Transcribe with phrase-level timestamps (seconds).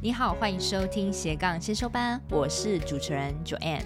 [0.00, 3.82] 你好，欢迎收听斜杠先修班，我是主持人 Joanne。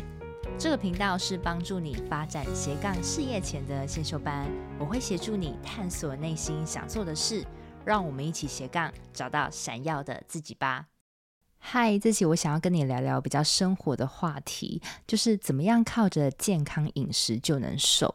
[0.58, 4.46] 这个频道是帮助你发展斜杠事业前的先修班，
[4.78, 7.42] 我会协助你探索内心想做的事，
[7.82, 10.84] 让我们一起斜杠找到闪耀的自己吧。
[11.58, 18.14] 嗨，这期我想要跟你聊聊比较生活的话题，就是怎么样靠着健康饮食就能瘦。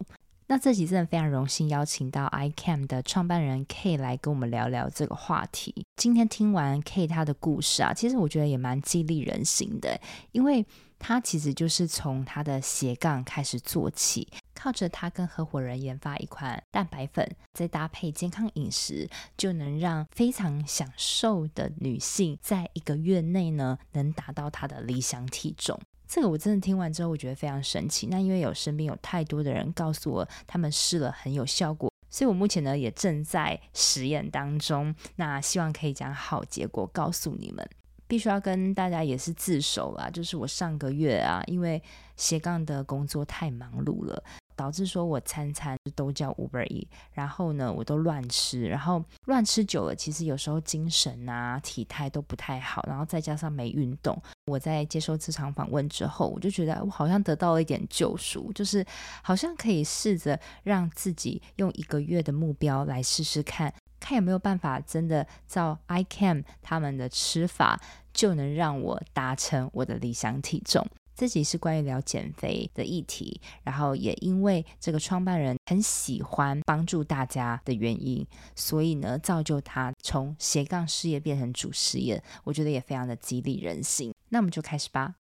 [0.49, 5.85] 那这集真的非常荣幸邀请到 iCAM 的创办人 K 来跟我们聊聊这个话题。
[5.97, 9.99] 今天听完 K 他的故事啊，其实我觉得也蛮激励人心的，
[10.31, 10.65] 因为
[10.97, 14.25] 他其实就是从他的斜杠开始做起，
[14.55, 25.77] 靠着他跟合伙人研发一款蛋白粉，再搭配健康饮食，就能让非常想瘦的女性在一个月内呢，能达到她的理想体重。
[26.07, 28.07] 这个我真的听完之后，我觉得非常神奇。
[28.07, 34.95] 那因为有身边有太多的人告诉我，他们试了很有效果，所以我目前呢也正在实验当中。
[35.17, 37.67] 那希望可以将好结果告诉你们。
[38.07, 41.83] 必须要跟大家也是自首啦，就是我上个月啊，因为
[42.15, 44.23] 斜杠的工作太忙碌了。
[44.57, 54.19] 导致说我餐餐都叫 Uber E，然后呢，我都乱吃，然后乱吃久了，其实有时候精神啊、体态都不太好，然后再加上没运动。
[54.47, 58.83] 我在接受这场访问之后，我就觉得我好像得到了一点救赎，就是
[59.21, 67.79] 好像可以试着让自己用一个月的目标来试试看，看有没有办法真的照 iCAM 他们的吃法，
[68.11, 70.83] 就能让我达成我的理想体重。
[71.17, 78.23] 自己是关于聊减肥的议题，然后也因为这个创办人很喜欢帮助大家的原因，
[78.55, 84.13] 所以呢，造就他从斜杠事业变成主事业，我觉得也非常的激励人心。
[84.29, 85.15] 那我们就开始吧。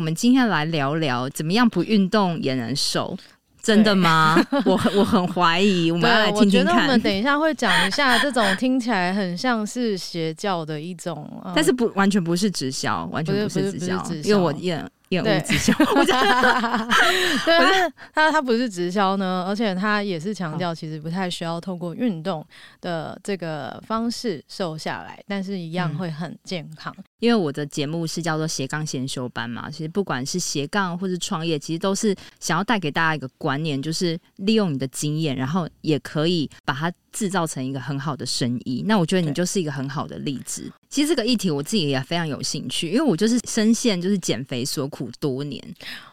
[0.00, 3.16] 我们今天来聊聊怎么样不运动也能瘦。
[3.62, 4.36] 真的吗？
[4.64, 5.90] 我我很怀疑。
[5.90, 6.68] 我们要来听听看。
[6.68, 14.88] 我觉得我们等一下会讲一下这种听起来很像是邪教的一种，嗯、但是不完全不是直销，完全不是直销，因为我也。
[15.08, 15.22] 对，
[17.46, 22.44] 但 他他不是直销呢，而且他也是强调，其实不太需要透过运动
[22.80, 26.92] 的这个方式瘦下来，但是一样会很健康。
[26.98, 38.82] 嗯、因为我的节目是叫做斜杠先修班嘛，其实不管是斜杠或是创业，其实都是想要带给大家一个观念，就是利用你的经验，然后也可以把它制造成一个很好的生意。
[38.86, 40.70] 那我觉得你就是一个很好的例子。
[40.88, 45.62] 其实这个议题我自己也非常有兴趣，因为我就是深陷就是减肥所苦多年。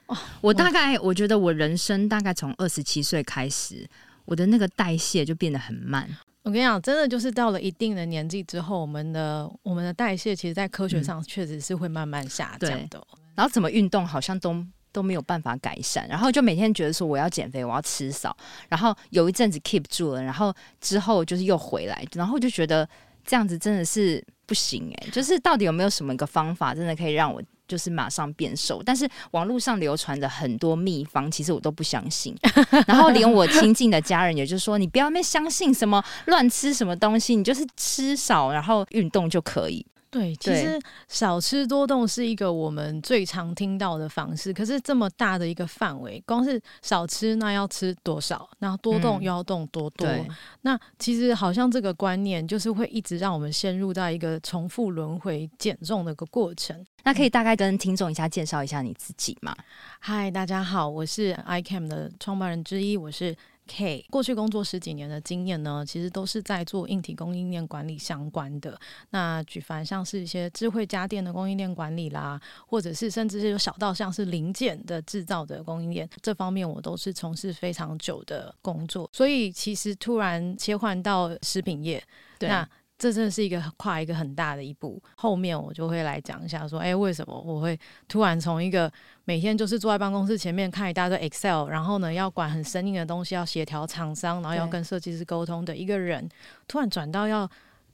[0.08, 3.88] 哦，我大概我觉得我人生大概从二十七岁开始，
[4.26, 6.10] 我的那个代谢就变得很慢。
[6.42, 13.00] 我跟你讲，真的就是到了一定的年纪之后，我们的我们的代谢其实，在科学上确实是会慢慢下降的。
[13.00, 18.36] 嗯，然后怎么运动好像都都没有办法改善，然后就每天觉得说我要减肥，我要吃少，
[18.68, 22.88] 然后有一阵子 keep 住了，然后之后就是又回来，然后就觉得
[23.26, 24.22] 这样子真的是。
[24.46, 27.42] 不行哎、欸，就是到底有没有什么一个方法，真的可以让我
[27.74, 28.84] 就是马上变瘦？
[28.84, 32.36] 但是网络上流传的很多秘方，其实我都不相信。
[32.86, 39.84] 然后连我亲近的家人，也就是说，你不要那么相信什么乱吃什么东西，你就是吃少，然后运动就可以。
[40.14, 44.54] 对，其实少吃多动是一个我们最常听到的方式。
[44.54, 48.48] 可是这么大的一个范围，光是少吃，那要吃多少？
[48.60, 50.08] 然后多动又要动多多？
[50.08, 50.28] 嗯、
[50.62, 56.86] 那其实好像这个观念就是会一直让我们陷入到一个重复轮回减重的一个过程。
[57.04, 59.56] 那可以大概跟听众一下介绍一下你自己吗？
[60.00, 63.36] 嗨，大家好，我是 iCAM 的创办人之一，我是。
[63.68, 68.80] K 过去工作十几年的经验呢，其实都是在做硬体供应链管理相关的。
[69.12, 79.10] 那举凡像是一些智慧家电的供应链管理啦，或者是甚至是有小到像是零件的制造的供应链，这方面我都是从事非常久的工作。
[79.14, 82.04] 所以其实突然切换到食品业，
[82.38, 82.68] 对那。
[82.98, 87.78] 这真的是一个跨一个很大的一步，后面我就会来讲一下，说，哎，为什么我会
[88.08, 88.90] 突然从一个
[89.26, 96.30] 每天就是坐在办公室前面看一大堆 Excel，然后呢要管很生硬的东西，要协调厂商，然后要跟设计师沟通的一个人，
[96.68, 97.50] 突然转到要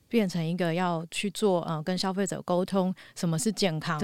[0.08, 4.00] 变成一个要去做呃跟消费者沟通什么是健康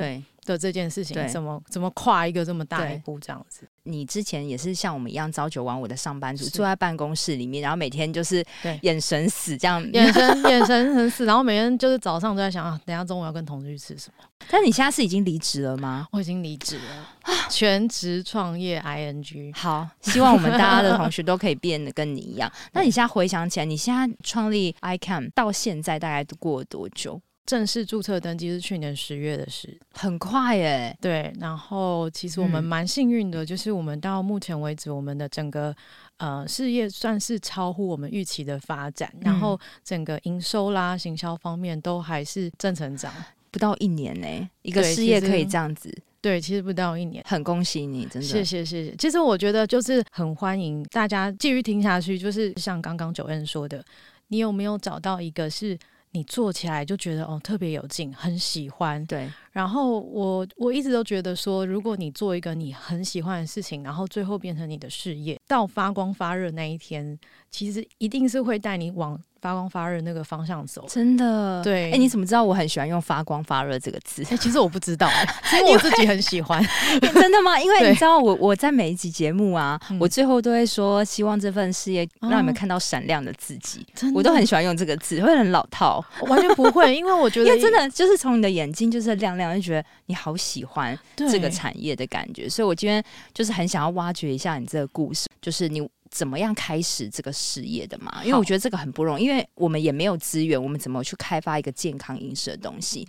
[0.46, 3.68] 的这件事情，怎么怎么跨一个这么大一步这样子。
[3.86, 8.44] 你之前也是像我们一样朝九晚五的上班族，坐在办公室里面，然后每天就是
[8.82, 14.26] 眼神死这样，眼神眼神很死，然后每天就是早上都在想啊，等下中午要跟同事去吃什么。
[14.50, 16.08] 但你现在是已经离职了吗？
[16.12, 17.08] 我已经离职了，
[17.50, 19.56] 全职创业 ing。
[19.56, 22.52] 好，希望我们大家的同学都可以变得跟你一样。
[22.74, 27.20] 那你现在回想起来，你现在创立 iCAM 到现在大概都过了多久？
[27.46, 30.98] 正式注册登记是去年十月的事，很快耶。
[31.00, 35.76] 对，然后其实我们蛮幸运的，嗯、就是我们到目前为止，我们的整个
[36.18, 43.14] 呃事业算是超乎我们预期的发展，嗯、然后整个营收啦、行销方面都还是正成长。
[43.52, 45.96] 不到一年呢、欸，一个事业可以这样子。
[46.20, 48.28] 对，其实不到一年，很恭喜你，真的。
[48.28, 48.96] 谢谢谢谢。
[48.98, 53.86] 其实我觉得就是很欢迎大家继续听下去，就是像刚刚 Joanne 说的，
[54.30, 55.78] 你有没有找到一个是
[56.16, 59.06] 你做起来就觉得哦特别有劲，很喜欢？
[59.06, 59.30] 对。
[59.52, 67.20] 然后我我一直都觉得说，如果你做一个你很喜欢的事情，然后最后变成你的事业，到发光发热那一天，
[67.52, 69.22] 其实一定是会带你往。
[69.46, 71.90] 发光发热那个方向走，真的对。
[71.90, 74.24] 哎、欸，你怎么知道我很喜欢用“发光发热”这个字？
[74.24, 75.28] 欸、其实我不知道、欸，
[75.62, 76.60] 因为我自己很喜欢。
[77.14, 77.60] 真的吗？
[77.62, 84.12] 因为你知道我，我我在每一集节目啊，我最后都会说，希望这份事业让你们看到闪亮的自己、哦。
[84.16, 86.04] 我都很喜欢用这个字，会很老套。
[86.22, 92.50] 完全不会，因为我觉得， 因为真的就是从你的眼睛就是亮亮，就觉得你好喜欢这个产业的感觉。
[92.50, 95.88] 所以我今天就是很想要挖掘一下你这个故事，就是你。
[96.16, 98.22] 怎么样开始这个事业的嘛？
[98.24, 103.06] 因为我觉得这个很不容易，因为我们也没有资源，我们怎么去开发一个健康饮食的东西？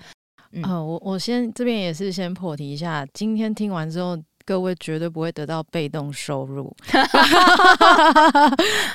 [0.51, 6.75] 嗯，呃、我我先这边也是先破题一下，今天听完之后，各位绝对不会得到被动收入，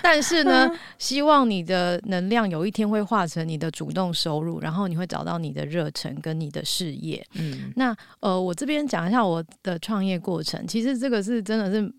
[0.03, 7.25] 但是呢，希望你的能量有一天会化成你的主动收入，然后你会找到你的热忱跟你的事业。
[7.35, 11.89] 嗯，那呃，我这边讲一下我的创业过程，其实这个是真的是。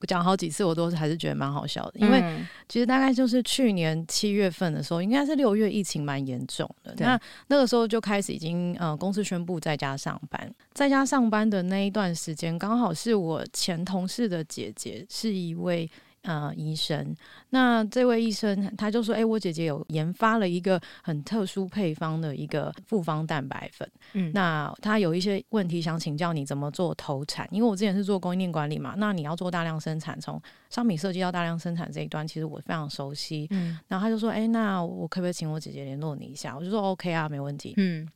[0.00, 2.22] 我讲好几次，我都是还是觉得蛮好笑的，因为
[2.68, 6.94] 其实大概就是去年七月份的时候，应该是六月疫情蛮严重的。
[6.98, 15.90] 那那个时候就开始已经呃，公司宣布在家上班，在家上班的那一段时间，刚好是我前同事的姐姐是一位。
[16.28, 17.16] 呃，医生，
[17.48, 30.38] 那这位医生他就说：“哎、欸，我姐姐有研发了一个很特殊配方的一个复方蛋白粉，嗯，那他有一些问题想请教你怎么做投产，因为我之前是做供应链管理嘛，那你要做大量生产，从
[30.68, 36.54] 商品设计到大量生产这一端，其实我非常熟悉，嗯，然后他就说：哎、欸，那我可不可以请我姐姐联络你一下？
[36.54, 38.06] 我就说 OK 啊，没问题，嗯。”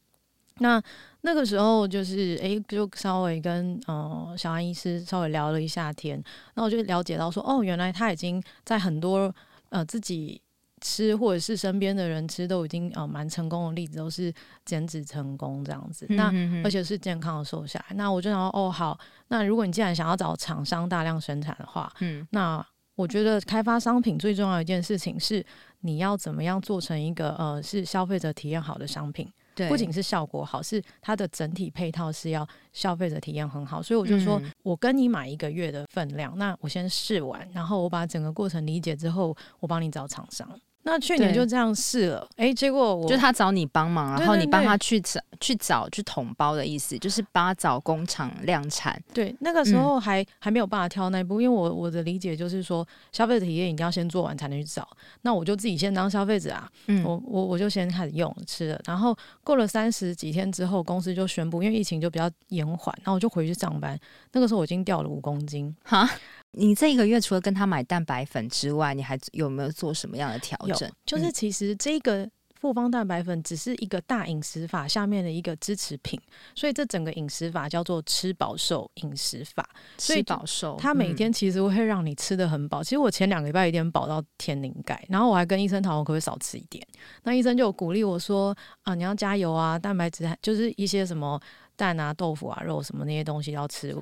[0.63, 0.83] 那
[1.21, 6.23] 那个时候就是哎、欸，就稍微跟呃小安医师稍微聊了一下天，
[6.55, 9.33] 那我就了解到说，哦，原来他已经在很多
[9.69, 10.41] 呃自己
[10.81, 14.33] 吃或者是身边的人吃都已经呃蛮成功的例子，都是
[14.65, 16.07] 减脂成功这样子。
[16.09, 17.95] 嗯、哼哼那而且是健康的瘦下来。
[17.95, 18.99] 那我就想说，哦，好，
[19.29, 22.65] 那如果你既然想要找厂商大量生产的话，嗯，那
[22.97, 25.45] 我觉得开发商品最重要的一件事情是
[25.83, 29.33] 你要怎么样做成一个呃是消费者体验好的商品。
[29.55, 40.49] 对，不仅是效果好，是它的整体配套是要消费者体验很好，所以我就说，我跟你买一个月的分量，嗯、那我先试完，然后我把整个过程理解之后，我帮你找厂商。
[40.85, 49.01] 那去年就这样试了，哎，结果我就他找你帮忙，然后你帮他去找去找去统包的意思，就是帮他找工厂量产。
[49.15, 54.89] 对，那个时候还、嗯、还没有办法挑那一步，因为我我的理解就是说，消费者体验一定要先做完才能去找。
[55.21, 63.97] 那我就自己先当消费者啊，嗯，我我我就先开始用吃了，然后过了三十几天之后，公司就宣布，因为疫情就比较延缓，然后我就回去上班。
[64.33, 66.11] 那个时候我已经掉了五公斤，哈。
[66.53, 70.91] 你这一个月除了跟他买蛋白粉之外，你还有没有做什么样的调整？
[71.07, 72.29] 就是其实这个
[72.61, 76.21] 复方蛋白粉只是一个大饮食法下面的一个支持品，
[76.55, 79.69] 所以这整个饮食法叫做吃饱瘦饮食法。
[79.99, 82.85] 吃饱瘦，它每天其实会让你吃的很饱。
[82.85, 86.87] 其实我前两个礼拜有点饱到天灵盖，然后我还跟医生讨论可不可以少吃一点。
[87.25, 91.41] 那医生就鼓励我说啊，你要加油啊，蛋白质就是一些什么
[91.75, 93.97] 蛋啊、豆腐啊、肉什么那些东西要吃。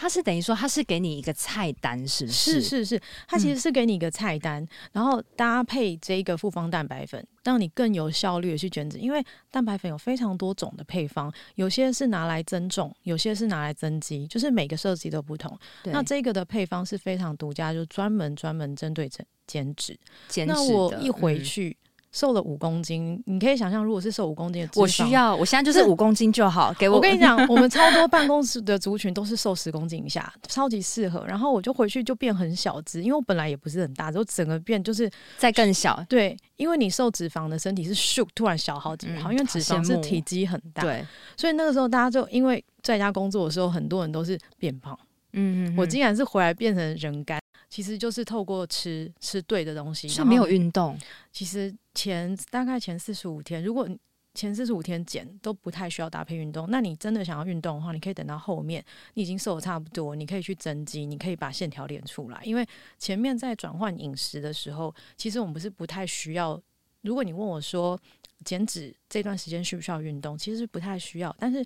[0.00, 2.52] 它是等于说，它是给你一个菜单，是不是？
[2.52, 8.96] 是是是，它其实是给你一个菜单，嗯、然后搭配这个复方蛋白粉，让你更有效率的去减脂。
[8.96, 15.54] 因为蛋白粉有非常多种的配方，有些是拿来增重，有些是拿来增肌，就是每个设计都不同。
[15.84, 19.98] 那这个的配方是非常独家，就专门专门针对减减脂。
[20.28, 20.54] 减脂。
[20.54, 21.76] 那我一回去。
[21.78, 26.74] 嗯瘦了五公斤，你可以想象，如果是瘦五公斤的脂肪，我需要，我现在就是五公斤就好。
[26.78, 31.24] 给我，我跟你讲， 我们超多办公室的族群都是瘦十公斤以下，超级适合。
[31.26, 36.04] 然后我就回去就变很小只，因为我本来也不是很大，就整个变就是再更小。
[36.08, 44.98] 对，因为你瘦脂肪的身体是咻突然小好几毫，嗯，因为脂肪是体积很大，对，所以那个时候大家就因为在家工作的时候，很多人都是变胖。
[45.32, 47.39] 嗯，我竟然是回来变成人干。
[47.70, 50.98] 其实就是透过吃吃对的东西，是没有运动。
[51.32, 53.88] 其实前大概前四十五天，如果
[54.34, 58.84] 前四十五天减都不太需要搭配运动，那你真的想要运动的话，你可以等到后面
[59.14, 62.40] 你已经瘦的差不多，你可以去增肌，你可以把线条练出来。
[62.44, 62.66] 因为
[62.98, 66.60] 前面在转换饮食的时候，其实我们不是不太需要。
[67.02, 67.98] 如果你问我说
[68.44, 71.34] 减脂这段时间需不需要运动，其实不太需要。
[71.38, 71.64] 但是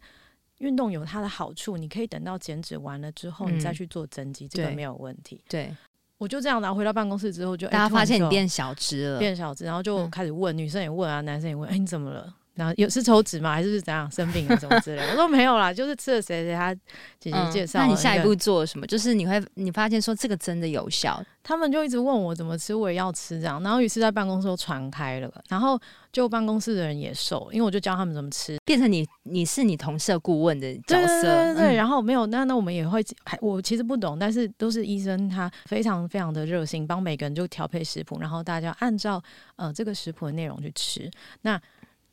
[0.58, 5.42] 运动有它的好处，你可以等到减脂完了之后，你再去做增肌，嗯，这个没有问题。
[5.48, 5.74] 对。
[6.18, 12.34] 对我就这样，然后回到办公室之后就，就大家发现你变小只了，变小只，然后就开始问、嗯、女生也问啊，男生也问，哎、欸，你怎么了？
[12.54, 13.52] 然后有是抽脂吗？
[13.52, 15.10] 还是怎样生病了什么之类的？
[15.10, 16.74] 我说没有啦，就是吃了谁谁他
[17.18, 17.80] 姐姐介绍、嗯。
[17.80, 18.86] 那你下一步做什么？
[18.86, 23.62] 就是你会你发现说这个真的有效，他们就一直问我怎么吃，我也要吃这样。
[23.62, 25.78] 然后于是在办公室都传开了，然后
[26.12, 31.22] 就办公室的人也瘦，因为我就教他们怎么吃，变成你你是你同事顾问的角色。
[31.22, 39.20] 对对对，对、嗯、然后没有那那我们也会还我其实不懂，但是都是医生，他非常非常的热心，帮每个人就调配食谱，然后大家按照
[39.56, 41.10] 呃这个食谱的内容去吃。
[41.42, 41.60] 那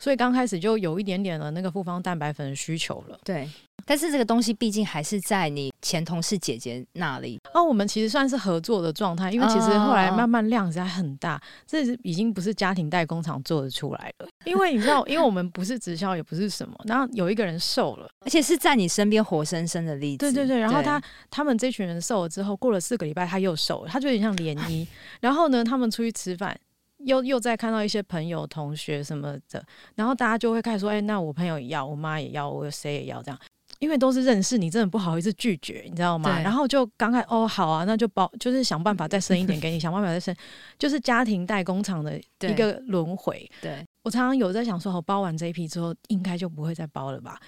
[0.01, 3.19] 所以刚开始就有一点点的那个复方蛋白粉的需求了。
[3.23, 3.47] 对，
[3.85, 7.39] 但是这个东西毕竟还是在你前同事姐姐那里。
[7.53, 14.27] 哦，我们其实算是合作的状态，因为其实后来慢慢量实在很大，这是已经不是家庭代工厂做得出来了。
[14.45, 20.17] 因为你知道， 因为我们不是直销，也不是什么，然后有一个人瘦了，而且是在你身边活生生的例子。
[20.17, 24.87] 对对对，然后他他们这群人瘦了之后，过了四个礼拜他又瘦了，他就有点像涟漪。
[25.19, 26.59] 然后呢，他们出去吃饭。
[27.05, 29.63] 又又再看到一些朋友、同学什么的，
[29.95, 33.39] 然后大家就会开始说：“哎、欸，那我朋友也要，我妈也要，我谁也要这样。”
[33.79, 36.39] 因为都是认识，你真的不好意思拒绝，你知道吗？
[36.41, 40.35] 然后就刚开哦，好啊，那就包，就是想办法再生一点 给你，想办法再生，
[40.77, 43.49] 就是家庭代工厂的一个轮回。
[43.59, 47.39] 对，我常常有在想说，我包完这一批之后，应该就不会再包了吧？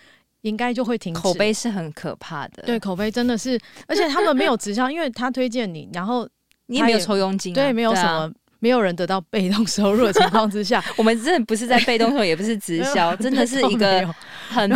[0.42, 1.22] 应该就会停止。
[1.22, 6.28] 口碑是很可怕的，对，口碑真的是，而且他们没有直销，因为他推荐你，然后
[6.66, 8.34] 你也没有抽佣金、啊，对，没有什么。
[8.64, 14.08] 没有人得到被动收入的情况之下， 我们真的不是在被动收入，也不是直销， 真的是一个
[14.48, 14.74] 很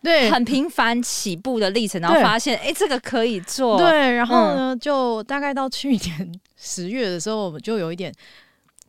[0.00, 3.76] 对很平凡起步的历程，然后发现哎，这个可以做。
[3.76, 8.14] 对，然后呢，就大概到去年十月的时候，我们就有一点。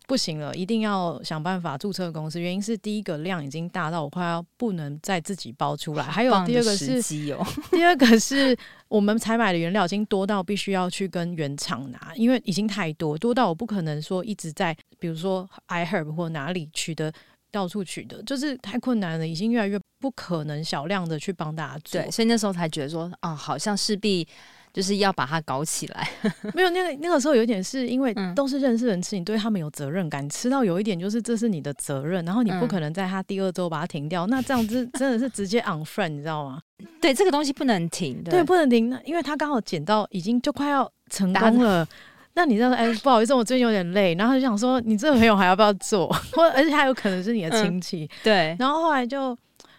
[0.08, 2.40] 不行了，一定要想办法注册公司。
[2.40, 7.02] 原因是第一个量已经大到我快要不能再自己包出来，还有第二个是，
[7.72, 8.56] 第二个是
[8.88, 17.12] 我们采买的原料已经多到必须要去跟原厂拿，因为已经太多，多到我不可能说一直在，比如说 iHerb 或哪里取得，
[17.52, 22.02] 到处取得，就是太困难了，已经越来越不可能小量的去帮大家做。
[22.02, 24.28] 对，所以那时候才觉得说，啊，好像势必。
[24.76, 26.10] 就是要把它搞起来，
[26.54, 36.62] 没有那个那个时候有点是因为都是认识人吃，你对他们有责任感，吃到有一点就是这是你的责任，然后你不可能在他第二周把它停掉，那这样子真的是直接 on friend，你知道吗？
[37.00, 41.88] 对，这个东西不能停，对，不能停，因为他刚好捡到已经就快要成功了，
[42.34, 49.38] 那你知道哎，不好意思，我最近有点累，然后就想说你这个朋友还要不要做， 或而且还有可能是你的亲戚，嗯，对，然后后来就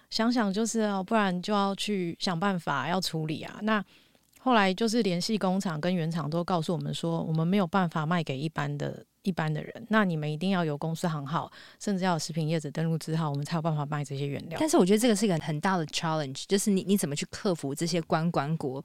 [0.08, 3.84] 想想就是哦，不然就要去想办法要处理啊，那。
[4.46, 11.50] 后来就是联系工厂跟原厂，都告诉我们说，我们没有办法卖给一般的一般的人，那你们一定要有公司行号，
[11.80, 14.56] 甚至要有食品业者登录字号，我们才有办法卖这些原料。
[14.60, 18.84] 但是我觉得这个是一个很大的 challenge，就是你你怎么去克服这些关关国？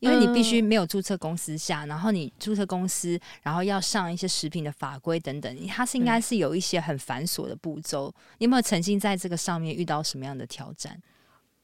[0.00, 8.12] 因为你必须没有注册公司下，然后你注册公司，然后要上一些食品的法规等等，它是应该是有一些很繁琐的步骤。
[8.38, 11.00] 你有没有曾经在这个上面遇到什么样的挑战？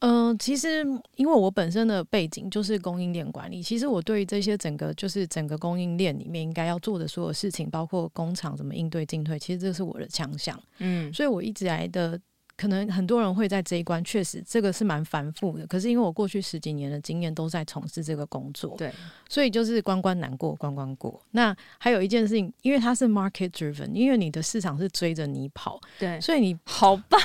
[0.03, 0.85] 嗯、呃，其实
[1.17, 10.61] 因为我本身的背景就是供应链管理，其实我对于这些整个就是整个供应链里面应该要做的所有事情，包括工厂怎么应对进退，其实这是我的强项。
[10.79, 12.21] 嗯，所以我一直来的。
[12.63, 15.67] 可能很多人会在这一关，确实这个是蛮繁复的。
[15.67, 18.93] 可是因为我过去十几年的经验都在从事这个工作，对，
[19.29, 21.21] 所以就是关关难过关关过。
[21.33, 27.21] 那还有一件事情，因为它是 market driven，因为你的市场是追着你跑，对，所以你好棒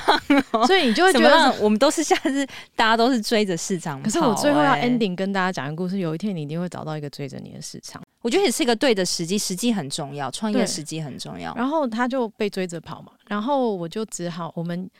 [0.50, 4.04] 哦， 所以你就会觉得我们都是像是大家都是追着市场跑。
[4.06, 8.02] 可是我最后要 ending 跟大家讲一个故事，有一天你一定会找到一个追着你的市场。
[8.22, 11.54] 我觉得也是一个对的时机，时机很重要，创业时机很重要。
[11.54, 14.90] 然后他就被追着跑嘛，然后我就只好我们。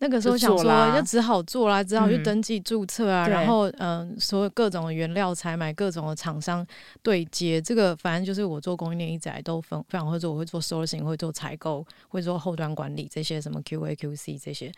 [0.00, 6.64] 那个时候想说，就只好做啦，只好去登记注册啊，嗯、然后嗯，所有各种的原料采买，各种的厂商
[7.02, 14.72] 对接，这个反正就是我做供应链一直来都分非常会做，我会做 sourcing，会做采购，会做后端管理这些什么 QA QC 这些，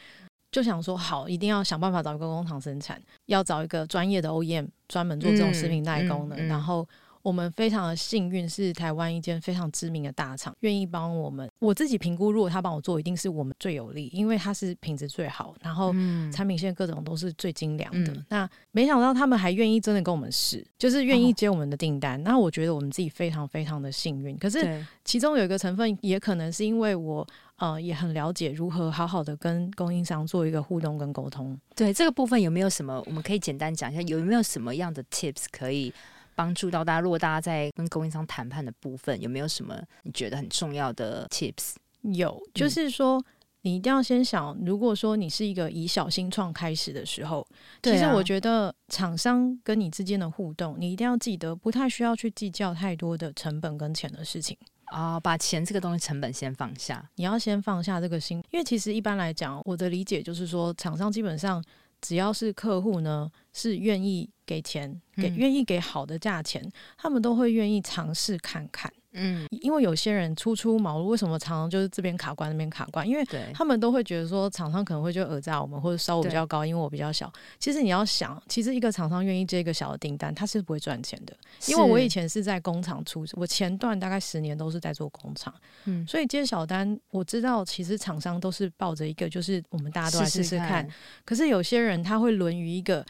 [0.51, 6.89] 就想说好，一定要想办法找一个工厂生产，要找一个专业的 OEM 专门做这种食品代工的，嗯嗯嗯、然后。
[7.23, 11.51] 我们非常的幸运，是台湾一间非常知名的大厂，愿意帮我们。
[11.59, 15.93] 我自己评估，如果他帮我做，一定是我们最有利，因为它是品质最好，然后
[16.33, 18.13] 产品线各种都是最精良的。
[18.13, 22.23] 嗯、那没想到他们还愿意真的跟我们试，就是愿意接我们的订单。
[22.23, 24.37] 那、哦、我觉得我们自己非常非常的幸运。
[24.39, 31.59] 可是其中有一个成分，也可能是因为我呃也很了解如何好好的跟供应商做一个互动跟沟通。
[31.77, 34.01] 对这个部分有没有什么我们可以简单讲一下？
[34.03, 35.93] 有没有什么样的 tips 可以？
[36.41, 37.01] 帮助到大家。
[37.01, 41.75] 如果大家在跟供应商谈判的部分，有没有什么你觉得很重要的 tips？
[42.01, 43.25] 有，就是说、嗯、
[43.61, 47.47] 你一定要先想，如果说你是一个以小新创开始的时候，
[47.83, 54.57] 其实我觉得厂商跟你之间的互动，你一定要记得，不太需要去计较太多的成本跟钱的事情。
[54.87, 61.63] 啊、哦，把钱这个东西成本先放下，你要先放下这个心，因为其实一般来讲，我的理解就是说，厂商基本上
[62.01, 68.93] 只要是客户呢，是愿意给钱，给愿意给好的价钱，嗯、他们都会愿意尝试看看。
[69.13, 73.09] 嗯，因为有些人初出茅庐，为什么常常就是这边卡关那边卡关？
[73.09, 77.33] 因为他们都会觉得说，厂商可能会就讹诈我们，或者收我比较高，因为我比较小。
[77.59, 81.37] 其实你要想，其实一个厂商愿意接一个小的订单，他是不会赚钱的。
[81.67, 85.53] 因为我以前是在工厂出，我前段大概十年都是在做工厂，
[85.87, 90.89] 嗯，所以接小单，我知道其实厂商都是抱着一个，就是我们大家都来试试看。
[91.25, 93.05] 可是有些人他会沦于一个。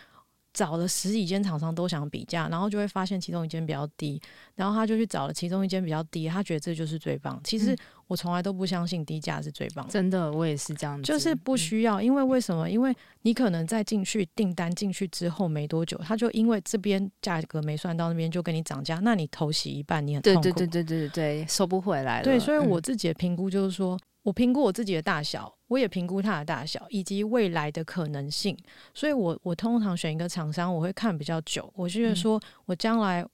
[0.52, 4.20] 找了十几间厂商都想比价，然后就会发现其中一间比较低，
[4.54, 7.40] 然后他就去找了其中一间比较低，他觉得这就是最棒。
[7.44, 7.76] 其实
[8.08, 12.02] 我从来都不相信低价是最棒的，真的，我也是这样子，就是不需要。
[12.02, 12.68] 因为为什么？
[12.68, 22.24] 因为你可能在进去订单进去之后没多久，他就因为这边价格没算到，那边就跟你涨价，那你头洗一半，你很痛苦，对对对对对对，收不回来了。
[22.24, 23.98] 对，所以我自己的评估就是说。
[24.22, 28.56] 我评估我自己的大小，我也评估它的大小以及未来的可能性，
[28.92, 33.26] 所以我我通常选一个厂商，我会看比较久，我觉得说我将来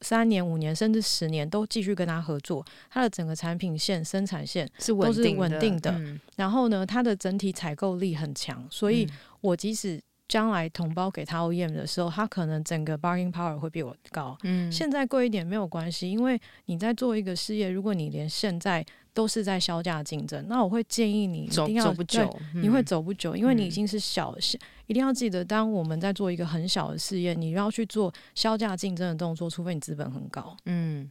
[0.00, 6.00] 三年、五年甚至十年都继续跟他合作，他的整个产品线、生产线都是稳定的，
[6.36, 9.06] 然后呢，它的整体采购力很强，所以
[9.40, 14.34] 我即使将来同胞给他 OEM 的时候，他可能整个 bargaining power 会比我高。
[14.44, 30.56] 嗯，现在贵一点没有关系，因为你在做一个事业，如果你连现在都是在销价竞争，那我会建议你一定要走不久，你会走不久，嗯、因为你已经是小，嗯，一定要记得，当我们在做一个很小的事业，你要去做销价竞争的动作，除非你资本很高。
[30.64, 31.10] 嗯，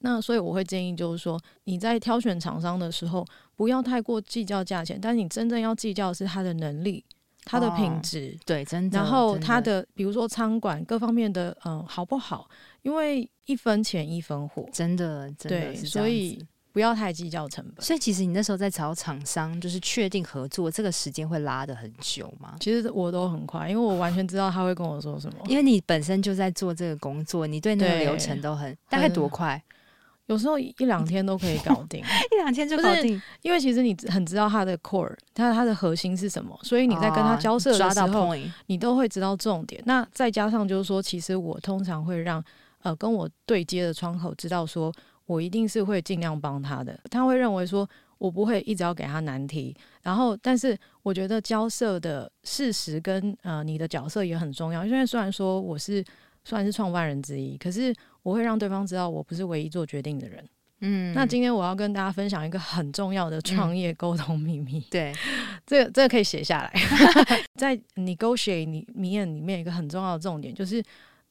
[0.00, 3.26] 那所以我会建议，就是说你在挑选厂商的时候，
[3.56, 7.02] 不要太过计较价钱，但是你真正要计较的是他的能力、
[7.44, 12.48] 他的品质、哦，对，真的，然后它的比如说餐馆各方面的，嗯，好不好？
[12.82, 16.44] 因为一分钱一分货，真的，真的对，所以。
[16.72, 17.84] 不要太计较成本。
[17.84, 22.54] 所以其实你那时候在找厂商，就是确定合作，这个时间会拉的很久吗？
[22.60, 25.38] 其实我都很快，因为我完全知道他会跟我说什么。
[25.48, 29.60] 因为你本身就在做这个工作，你对那个流程都很大概多快？
[30.30, 33.20] 有时候一两天都可以搞 定，一两天就搞定。
[33.42, 38.34] 因为其实你很知道他的 core，他他的核心是什么，所以你在跟他交涉的时候，
[38.66, 39.82] 你都会知道重点。
[39.84, 42.42] 那再加上就是说，其实我通常会让
[42.82, 44.92] 呃跟我对接的窗口知道说。
[45.26, 47.88] 我一定是会尽量帮他的，他会认为说
[48.18, 56.04] 我不会一直要给他难题，然后但是我觉得交涉的事实跟呃你的角色也很重要，因为虽然说我是
[56.44, 60.44] 算是创办人之一，可是我会让对方知道我不是唯一做决定的人。
[60.82, 64.78] 嗯，那今天我要跟大家分享一个很重要的创业沟通秘密。
[64.78, 65.12] 嗯、对，
[65.66, 66.72] 这个这个可以写下来，
[67.56, 70.82] 在 negotiate 里面里面一个很重要的重点就是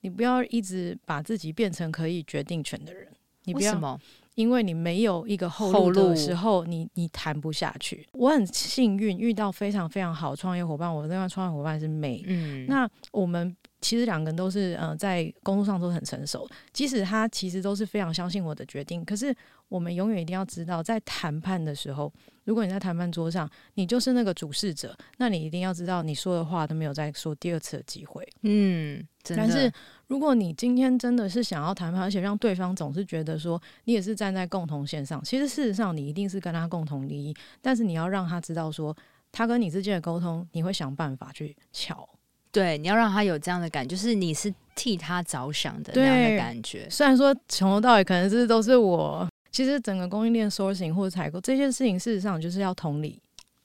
[0.01, 3.07] 你不要一直把自己变成可以决定权的人。
[3.45, 3.99] 你不要，为什么？
[4.35, 8.07] 因为你没有一个后路的时候，你你谈不下去。
[8.13, 12.23] 我很幸运遇到非常非常好的创业伙伴，我的那个创业伙伴是美。
[12.27, 19.35] 嗯，那我们其实两个人都是呃在工作上都很成熟，即使他其实都是非常相信我的决定，可是
[19.67, 22.11] 我们永远一定要知道，在谈判的时候，
[22.43, 28.27] 如果你在谈判桌上，你就是那个主事者，那你一定要知道，你说的话都没有再说第二次的机会。
[28.41, 29.71] 嗯，但是。
[30.09, 38.97] 如果你今天真的是想要谈判，而且让对方总是觉得说你也是站在共同线上，其实事实上你一定是跟他共同利益，但是你要让他知道说
[39.31, 42.09] 他跟你之间的沟通，你会想办法去乔。
[42.51, 46.87] 对，你要让他有这样的感觉，就是你是替他着想的那样的感觉。
[46.89, 53.21] 虽然说从头到尾可能是都是我，其实整个供应链 sourcing 或者采购这件事情，事实上就是要同理。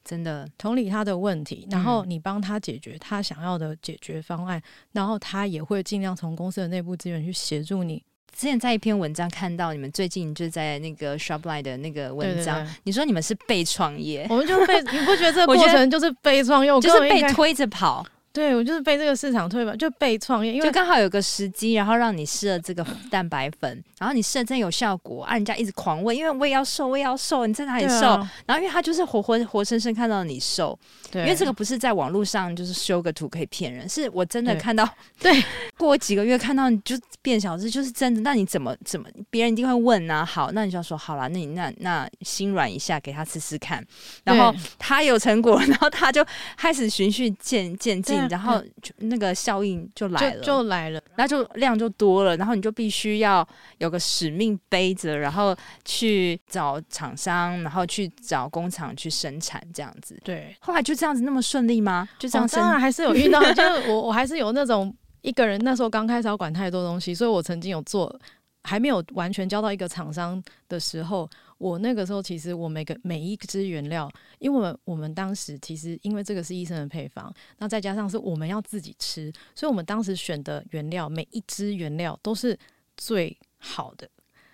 [0.06, 8.04] 真的同理他的问题，然后你帮他解决他想要的解决方案，嗯、然后他也会尽量从公司的内部资源去协助你。
[8.36, 18.04] 之前在一篇文章看到你们最近就在那个 Shopline 的那个文章，你说你们是被创业，我们就被你不觉得这 个过程就是被创业，就是被推着跑。
[18.34, 28.08] 对，我就是被这个市场推吧，就被创业，因为就刚好有个时机，然后让你试了这个蛋白粉，然后你试了真有效果，啊，人家一直狂问，因为我也要瘦，我也要瘦，你在哪里瘦？
[28.08, 30.76] 啊、然后因为他就是活活活生生看到你瘦，
[31.12, 34.88] 对，因为这个不是在网络上就是修个图可以骗人，是我真的看到，
[35.20, 35.32] 对，
[35.78, 38.20] 过几个月看到你就变小这，就是真的。
[38.22, 40.24] 那你怎么怎么，别人一定会问啊？
[40.24, 43.80] 好，那你就要说好了，那你那那心软一下，给他吃吃看，
[44.24, 48.92] 然后他有成果，然后他就开始循序渐渐进，然后就。
[48.98, 53.46] 那个效应就来了，就，就来了，然后就量就多了，然后你就必须要
[53.78, 60.18] 有个使命背着，然后去找厂商，然后去找工厂去生产这样子。
[60.24, 62.08] 对，后来就这样子那么顺利吗？
[62.18, 68.18] 就这样生，当然还是有遇到， 就是我我还是有那种一个人那时候刚开始要管太多东西，所以我曾经有做
[68.62, 71.28] 还没有完全交到一个厂商的时候，
[71.64, 82.58] 我那个时候其实我每个每一支原料，因为我们当时其实因为这个是医生的配方，那再加上是我们要自己吃，所以我们当时选的原料每一支原料都是
[82.98, 84.06] 最好的，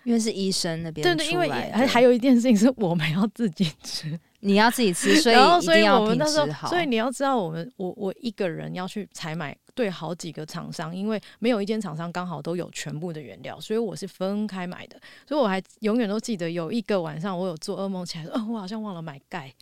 [0.05, 4.17] 因为是医生那边对对，因为还还有一件事情是我们要自己吃。
[4.43, 6.67] 你要自己吃，所以所以我们那时候，好。
[6.69, 14.99] 所以你要知道，我们我我一个人要去采买对好几个厂商，因为没有一间厂商刚好都有全部的原料，所以我是分开买的。
[15.27, 19.53] 所以我还永远都记得有一个晚上，我有做噩梦起来说，哦，我好像忘了买钙。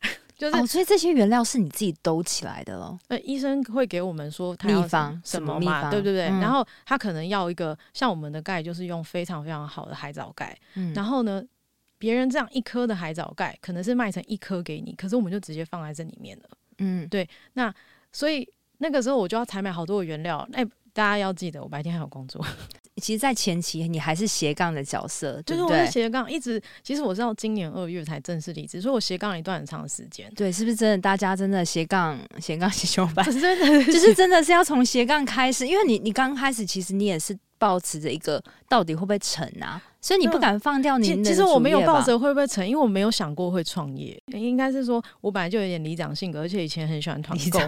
[0.36, 2.98] 就是、哦，所以这些原料是你自己兜起来的咯。
[3.08, 6.28] 呃，医生会给我们说他要秘方什么嘛，对不对对？
[6.28, 10.56] 嗯、然后他可能要一个像我们的钙，就是用非常非常好的海藻钙。
[10.74, 11.42] 嗯，然后呢？
[11.96, 16.44] 别人这样一颗的海藻钙，可能是卖成一颗给你，可是我们就直接放在这里面了。
[16.78, 17.26] 嗯，对。
[17.54, 17.72] 那
[18.12, 18.46] 所以
[18.84, 20.46] 那个时候我就要采买好多的原料。
[20.52, 22.44] 哎，大家要记得，我白天还有工作。
[23.02, 26.62] 其实，在前期你还是斜杠的角色， 就是我是斜杠，一直。
[26.82, 30.30] 其实我知道今年二月才正式离职，所以我斜杠了一段很长的时间。
[30.36, 30.98] 对，是不是真的？
[30.98, 39.80] 大家真的斜杠 斜杠斜修班，真的就是真的是要从斜杠开始，因为你你刚开始，其实你也是抱持着一个到底会不会成啊？
[40.00, 41.24] 所以你不敢放掉你的。
[41.24, 44.22] 其实我没有抱着会不会成，因为我没有想过会创业。
[44.34, 47.58] 应该是说我本来就有点里长性格，而且以前很喜欢团购。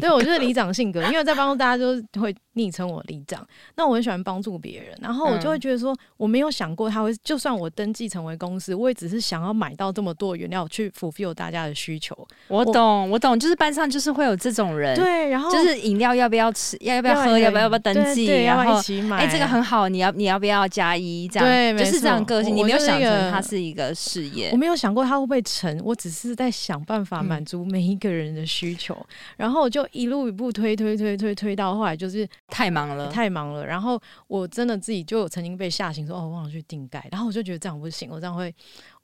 [0.00, 3.46] 对，我就是里长性格，因为在帮助大家就会昵称我里长。
[3.76, 12.16] 那我很喜欢帮助别人，然后我就会觉得说，我没有想过他会，就算我登记成为公司，我也只是想要买到这么多原料去 fulfill 大家的需求。
[12.48, 14.96] 我懂，我懂，就是班上就是会有这种人。
[14.96, 19.31] 对，然后就是饮料要不要吃，要要不要喝，要不要要不要登记，然后一起买。
[19.32, 21.26] 哎，这个很好，你要你要不要加一？
[21.28, 22.54] 这样对，就是这样个性。
[22.54, 29.06] 你没有想成它是一个事业，我没有想过它会不会成，我只是在想办法满足每一个人的需求，嗯、
[29.38, 33.64] 然后就一路一步推推推推推到后来就是太忙了，太忙了。
[33.64, 38.54] 然后我真的自己就曾经被吓醒说，说哦，我忘了去订盖，然后我就觉得这样不行，我这样会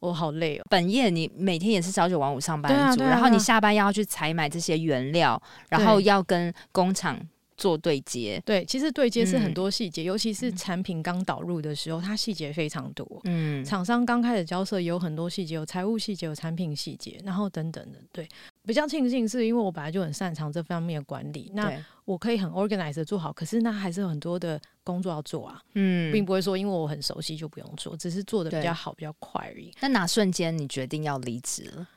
[0.01, 0.65] 我好累哦。
[0.69, 7.19] 本业你每天也是朝九晚五上班族，啊啊，然后你下班要去采买这些原料，然后要跟工厂。
[7.59, 13.21] 做对接，对，其实对接是很多细节，嗯、尤其是产品刚导入的时候，它细节非常多。
[13.25, 17.99] 嗯，厂商刚开始交涉也有很多细节，有财务细节，有产品细节，然后等等的。
[18.13, 18.27] 对，
[18.65, 21.73] 比较庆幸是因为我本来就很擅长这方面的管理，那
[22.05, 23.33] 我可以很 organized 做好。
[23.33, 25.61] 可是那还是有很多的工作要做啊。
[25.75, 29.73] 嗯，并不会说因为我很熟悉就不用做，只是做的比较好，比较快而已。
[29.81, 31.89] 那哪瞬间你决定要离职了？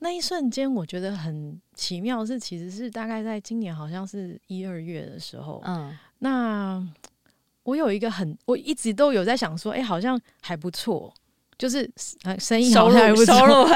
[0.00, 5.60] 那一瞬间，我觉得很奇妙，是其实是大概在今年，好像是一二月的时候。
[5.64, 6.86] 嗯，那
[7.64, 11.12] 我有一个很，我一直都有在想说，哎、欸，好像还不错，
[11.58, 11.90] 就是
[12.38, 13.68] 生意好像还不错，收入，收入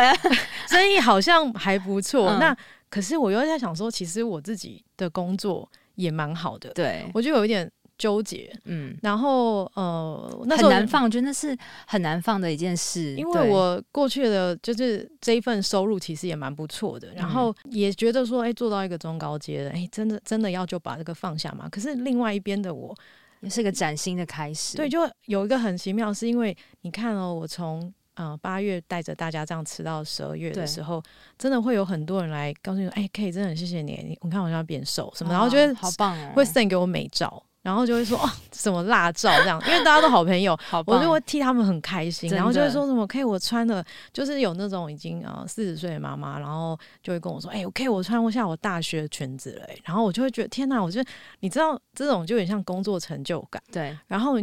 [0.68, 2.28] 生意好像还不错。
[2.30, 2.56] 嗯、那
[2.88, 7.70] 可是我又在想说，其实我自己的工作也蛮好的，对，我就有一点。
[8.02, 21.68] 纠结，嗯，然后呃，那时候很难放，我觉得那是很难放的一件事，因为我过去的就是这一份收入其实也蛮不错的，然后也觉得说，哎，做到一个中高阶的，哎，真的真的要就把这个放下嘛？
[21.68, 22.92] 可是另外一边的我
[23.38, 31.00] 也是个崭新的开始，对，就有一个很奇妙，是因为你看哦，我从呃八月带着大家这样吃到十二月的时候，
[31.38, 37.40] 真的会有很多人来告诉你说，哎，K，真的很谢谢你，你你看我现在变瘦什么，然后觉得好棒哦，会 send 给我美照。
[37.62, 42.28] 然后就会说哦，什么辣照这样，因为大家都好朋友， 好，我就会替他们很开心。
[42.30, 49.66] 然后就会说什么，OK，我穿的，就是有那种已经呃四十岁的妈妈，然后就会跟我说，哎，OK，我穿过下我大学的裙子了。
[49.84, 51.08] 然后我就会觉得天哪，我觉得
[51.40, 53.62] 你知道这种就有点像工作成就感。
[53.70, 54.34] 对，然后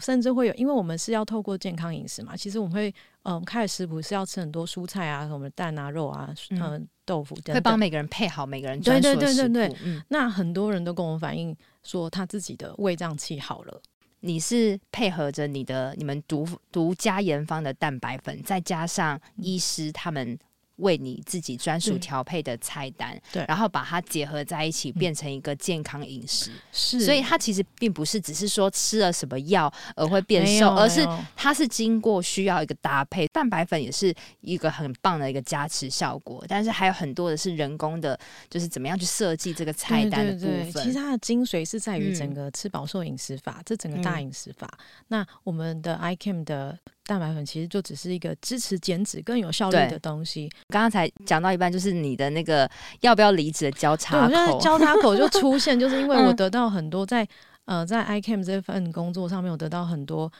[0.00, 2.94] 甚至会有，因为我们是要透过健康饮食嘛，其实我们会
[3.28, 9.54] 嗯开始食谱是要吃很多蔬菜啊，什么蛋啊、肉啊、嗯、呃、豆腐等等，会帮每个人配好每个人专属的食谱。
[9.54, 11.56] 对对对对对，嗯，那很多人都跟我反映。
[11.84, 13.80] 说他自己的胃胀气好了，
[14.20, 20.38] 你是配合着你的你们独独家研发的蛋白粉，再加上医师他们。
[20.78, 26.50] 为你自己专属调配的菜单，对，然后把它结合在一起，变成一个健康饮食。
[26.72, 33.26] 是，所以它其实并不是只是说吃了什么药而会变瘦，而是它是经过需要一个搭配。
[33.28, 40.50] 蛋白粉也是一个很棒的一个加持效果，但是还有很多的是人工的，就是怎么样去设计这个菜单的部分。
[40.50, 44.66] 对对对，其实它的精髓是在于整个吃饱瘦饮食法，嗯、这整个大饮食法。
[44.78, 46.78] 嗯、那我们的 ICAM 的。
[47.08, 50.46] 蛋白粉其实就只是一个支持减脂更有效率的东西。
[50.68, 57.24] 刚刚才讲到一半，就是你的那个要不要离职的交叉口，交叉口就出现，就是因为 我得到很多在、
[57.64, 60.30] 嗯、呃在 ICAM 这份工作上面，我得到很多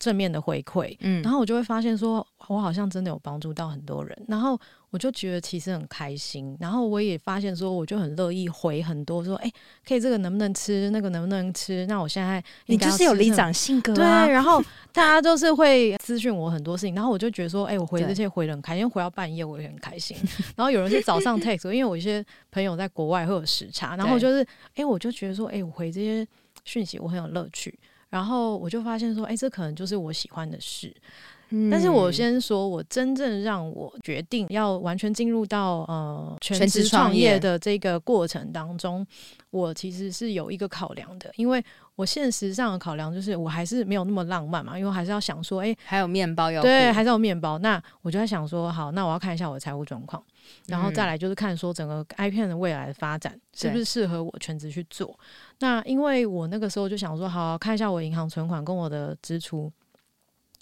[0.00, 6.56] 正面的回馈，嗯，然后我就会发现说，我好像真的有帮助到很多人，然后我就觉得其实很开心。
[6.60, 9.52] 然后我也发现说，我就很乐意回很多说，哎，
[9.86, 11.86] 可以这个能不能吃，那个能不能吃？
[11.86, 14.32] 那我现在你就是有里长性格啊，对。
[14.34, 20.16] 然后大家都是会咨询我很多事情，然后我就觉得说，哎，我回这些回得很开心，回到半夜我也很开心。
[20.56, 26.26] 然后有人是早上 text，因为我一些朋友在国外会有时差，然后就是，哎，我就觉得说，哎，我回这些
[26.64, 27.78] 讯息我很有乐趣。
[28.10, 30.92] 然后我就发现说，哎，这可能就是我喜欢的事。
[31.70, 39.04] 但是我先说，我真正让我决定要完全进入到呃全职创业的这个过程当中，
[39.50, 41.64] 我其实是有一个考量的，因为
[41.96, 47.58] 我现实上的考量就是我还是没有那么浪漫嘛，因为我还是要想说，哎，还有面包要对，还是有面包。
[47.58, 50.22] 那我就在想说，好，那我要看一下我的财务状况，
[50.68, 55.18] 然后再来就是看说整个 iPM 的未来的发展是不是适合我全职去做。
[55.58, 59.68] 那因为我那个时候就想说，好，看一下我银行存款跟我的支出，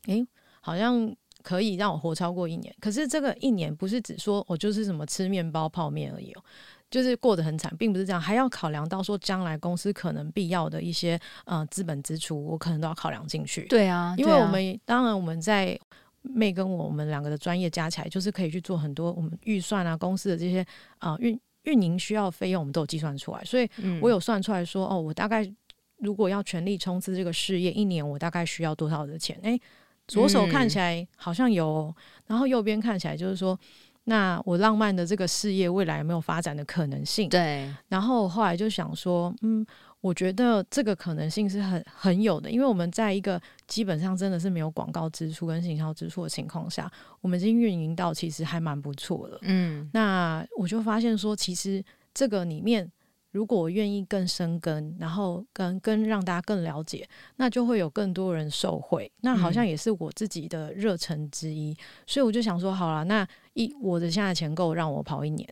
[0.06, 0.26] 诶。
[0.68, 6.44] 好像可以让我活超过一年，可是这个一年不是只说我就是什么吃面包泡面而已哦，
[6.90, 13.62] 就是过得很惨，并不是这样，还要考量到说将来公司可能必要的一些呃资本支出，我可能都要考量进去。
[13.68, 15.78] 对啊，因为我们、啊、当然我们在
[16.20, 20.62] 妹跟我们两个的专业加起来，就是可以去做很多我们预算啊，公司的这些
[20.98, 23.66] 啊运运营需要费用，我们都有计算出来，所以
[24.02, 25.50] 我有算出来说，哦，我大概
[25.98, 29.38] 如果要全力冲刺这个事业，一年我大概需要多少的钱？
[29.42, 29.58] 诶。
[30.08, 31.94] 左手看起来好像有，嗯、
[32.26, 33.56] 然后右边看起来就是说，
[34.04, 37.28] 那我浪漫的这个事业未来有没有发展的可能性？
[37.28, 37.72] 对。
[37.88, 39.64] 然后后来就想说，嗯，
[40.00, 46.90] 我觉得这个可能性是很很有的，因为我们在一个基本上真的是没有广告支出跟行销支出的情况下，
[47.20, 49.38] 我们已经运营到其实还蛮不错的。
[49.42, 49.88] 嗯。
[49.92, 52.90] 那我就发现说，其实这个里面。
[53.30, 59.10] 如果我愿意更深耕，然后跟跟让大家更了解，那就会有更多人受惠。
[59.20, 65.46] 那好像也是我自己的热忱之一，嗯、所以我就想说，好了，那一我的现在钱够让我跑一年。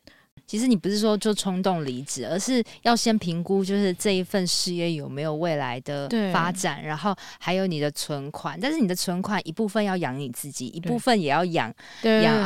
[0.47, 8.59] 其实你不是说就冲动离职，而是要先评估，就是这一份事业有没有未来的发展，然后还有你的存款。
[8.59, 12.43] 但是你的存款一部分要养你自己，一部分也要养养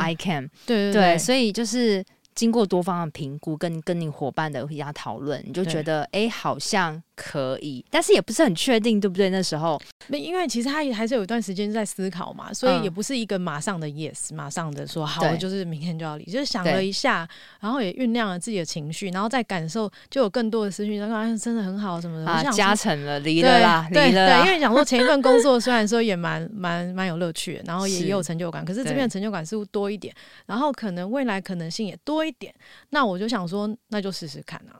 [0.65, 2.03] 对，对，对，所以就是。
[2.33, 7.01] 经过多方的评估，跟跟你伙伴的一家讨论，你就觉得哎，好像。
[7.15, 9.29] 可以，但是也不是很确定，对不对？
[9.29, 17.27] 那时候，那因为其实他也还是有一段时间在思考嘛，所以也不是一个马上的 yes，马上的说好，就是明天就要离，就是想了一下，
[17.59, 30.13] 然后也酝酿了自己的情绪，然后再感受，就有更多的思绪，然后真的很好什么的，啊，加成了，离了啦，离了，对，因为想说前一份工作虽然说也蛮蛮蛮有乐趣的，然后也有成就感，可是这边的成就感似乎多一点，
[30.47, 32.53] 然后可能未来可能性也多一点，
[32.89, 34.79] 那我就想说，那就试试看啊。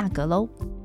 [0.01, 0.80] 价格喽。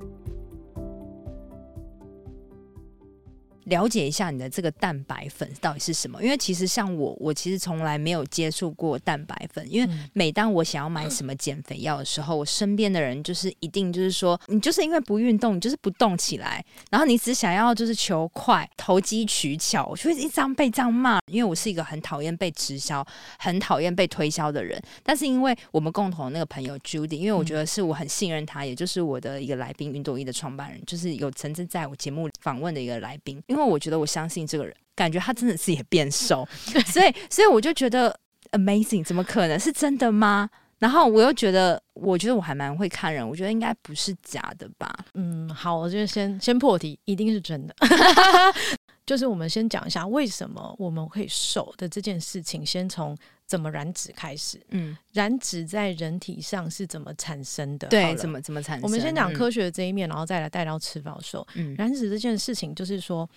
[3.66, 6.22] 了解一下你的这个蛋白粉到底是什么？
[6.22, 9.64] 因为其实像我，我其实从来没有接触过蛋白粉。
[9.70, 21.18] 因为每当我想要买什么减肥药的时候，我身边的人就是一定就是说，你就是因为不运动，你就是不动起来，然后你只想要就是求快、投机取巧，我就会一张被这样骂。
[21.30, 23.04] 因为我是一个很讨厌被直销、
[23.38, 24.80] 很讨厌被推销的人。
[25.02, 33.42] 但是因为我们共同的那个朋友 Judy，因为我觉得是我很信任他，也就是我的一个来宾，运动衣的创办人，就是有曾经在我节目访问的一个来宾。
[33.56, 36.46] 因为我觉得我相信这个人，感觉他真的是也变瘦，
[36.86, 38.14] 所以所以我就觉得
[38.52, 40.48] amazing，怎么可能是真的吗？
[40.78, 44.94] 然后我又觉得，我觉得我还蛮会看人，我觉得应该不是假的吧。
[45.14, 47.74] 嗯，好，我就先先破题，一定是真的。
[49.06, 53.16] 就是我们先讲一下为什么我们会瘦的这件事情，先从
[53.46, 54.60] 怎么燃脂开始。
[54.70, 57.88] 嗯，燃脂在人体上是怎么产生的？
[57.88, 58.82] 对，怎么怎么产生？
[58.82, 61.46] 我们先讲科学的这一面，嗯、然后再来带到吃饱瘦。
[61.54, 63.28] 嗯，燃脂这件事情就是说。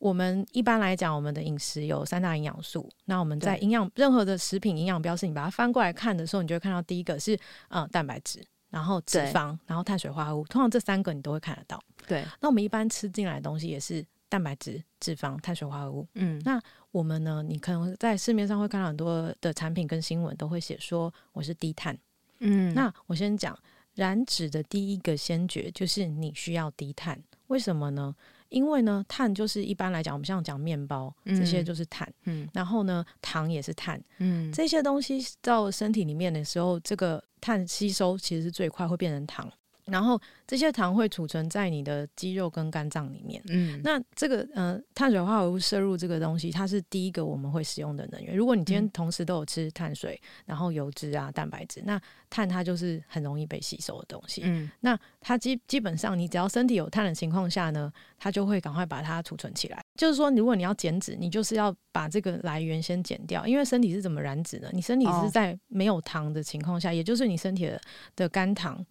[0.00, 2.90] 我们一般来讲，我们的饮食有三大营养素。
[3.06, 7.38] 那我们在营养任何的食品营养标示，你把它翻过来看的时候，你就会看到第一个是
[7.68, 10.44] 嗯蛋白质，然后脂肪，然后碳水化合物。
[10.44, 11.82] 通常这三个你都会看得到。
[12.06, 12.22] 对。
[12.38, 16.04] 那我们一般吃进来的东西也是蛋白质、脂肪、碳水化合物。
[16.14, 16.42] 嗯。
[16.44, 17.40] 那我们呢？
[17.40, 21.96] 你可能在市面上会看到很多的产品跟新闻都会写说我是低碳。
[22.40, 22.74] 嗯。
[22.74, 23.56] 那我先讲
[23.94, 27.22] 燃脂的第一个先决就是你需要低碳。
[27.46, 28.12] 为什么呢？
[28.48, 39.48] 因为呢，碳就是一般来讲，我们像讲面包这些就是碳，嗯，然后呢，糖也是碳，嗯，这些东西到身体里面的时候，这个碳吸收其实是最快会变成糖。
[39.86, 43.42] 然后这些糖会储存在你的肌肉跟肝脏里面。
[43.48, 48.36] 嗯，那这个呃碳水化合物摄入这个东西，它是第一个我们会使用的能源。
[48.36, 54.42] 如果你今天同时都有吃碳水，嗯、然后油脂啊、蛋白质，那碳它就是很容易被吸收的东西。
[54.44, 59.82] 嗯，那它基基本上你只要身体有碳的情况下呢，它就会赶快把它储存起来。
[59.96, 64.70] 就是说，如果你要减脂，你就是要把这个来源先减掉，因为身体是怎么燃脂的？
[64.72, 67.80] 你身体是在没有糖的情况下，哦、也就是你身体的
[68.16, 68.84] 的肝糖。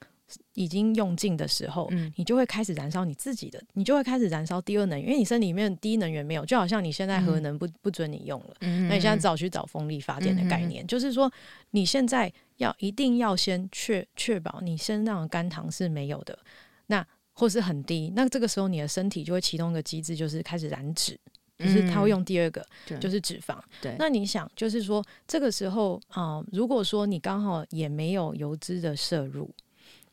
[0.53, 11.31] 已经用尽的时候，嗯，你就会开始燃烧你自己的，你就会开始燃烧第二能源，因为你身体里面第一能源没有，就好像你现在核能不不准你用了，嗯，那你现在只好去找风力发电的概念，嗯，就是说
[11.71, 16.37] 你现在要一定要先确确保你身上的肝糖是没有的，
[16.87, 21.19] 那或是很低，那这个时候你的身体就会启动一个机制，就是开始燃脂，
[21.57, 29.49] 就是它会用第二个，嗯，就是脂肪，对，那你想，就是说这个时候啊，呃，如果说你刚好也没有油脂的摄入。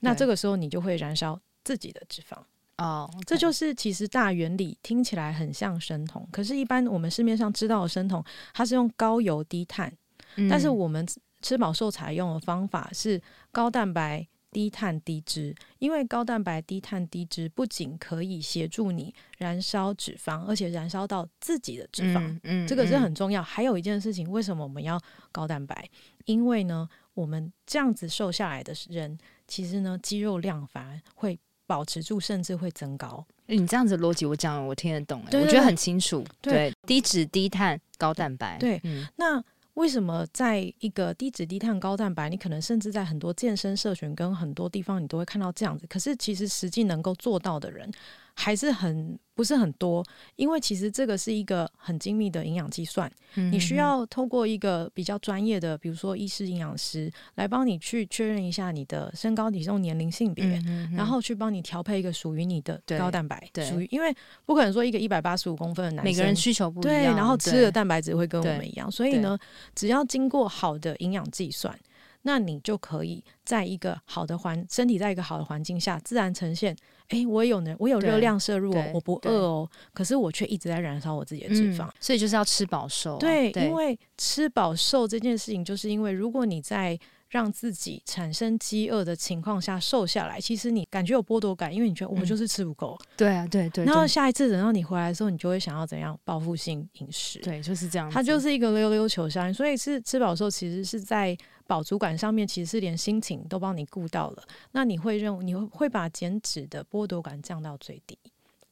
[0.01, 2.37] 那这个时候你就会燃烧自己的脂肪
[2.79, 3.25] 哦，oh, okay.
[3.27, 9.93] 这就是其实大原理听起来很像生酮，可是，一般我们市面上知道的生酮，它是用高油低碳，
[10.37, 11.07] 嗯、但是我们
[11.43, 13.21] 吃饱受采用的方法是
[13.53, 23.43] 高蛋白低碳低脂，因为高蛋白低碳低脂不仅可以协助你燃烧脂肪，而且燃烧到自己的脂肪，嗯嗯、这个是很重要。
[23.43, 25.89] 还有一件事情，为什么我们要高蛋白？
[26.25, 26.89] 因为呢，
[27.21, 29.19] 我们这样子瘦下来的人。
[29.47, 33.25] 其实呢，肌肉量反而会保持住，甚至会增高。
[33.47, 36.25] 你这样子逻辑，我讲我听得懂，我觉得很清楚。
[36.41, 38.57] 对，对，低脂低碳高蛋白。
[38.59, 39.43] 对，嗯，那
[39.75, 45.87] 为什么在一个低脂低碳高蛋白，你可能甚至在很多健身社群跟很多地方，你都会看到这样子。
[45.89, 47.91] 可是其实实际能够做到的人，
[48.35, 50.05] 还是很不是很多，
[50.37, 64.15] 因为其实这个是一个很精密的营养计算，嗯、你需要透过一个比较专业的，比如说医师、营养师来帮你去确认一下你的身高、体重、年龄、性别，嗯、然后去帮你调配一个属于你的高蛋白，属于因为
[64.45, 69.39] 不可能说一个一百八十五公分的男生，每个人需求不一样，对，然后吃的蛋白质会跟我们一样，所以呢，
[69.75, 71.79] 只要经过好的营养计算。
[72.23, 76.77] 那你就可以在一个好的环身体，在一个好的环境下，自然呈现。
[77.11, 83.19] 哎、欸，我有能，我有热量摄入哦，我不饿哦，可是我却一直在燃烧我自己的脂肪，嗯、所以就是要吃饱瘦、啊。
[83.19, 86.99] 对，对，因为吃饱瘦这件事情，就是因为如果你在
[87.31, 93.07] 让自己产生饥饿的情况下瘦下来，其实你感觉有剥夺感，因为你觉得我就是吃不够、嗯。
[93.17, 93.87] 对啊，对对。
[93.87, 97.39] 然后下一次等到你回来的时候，你就会想要怎样报复性饮食？
[97.39, 98.11] 对，就是这样。
[98.11, 101.35] 它就是一个溜溜球效应，所以是吃饱瘦其实是在。
[101.67, 108.19] 饱足感上面其实是连心情都帮你顾到了，那你会认为你会把减脂的剥夺感降到最低，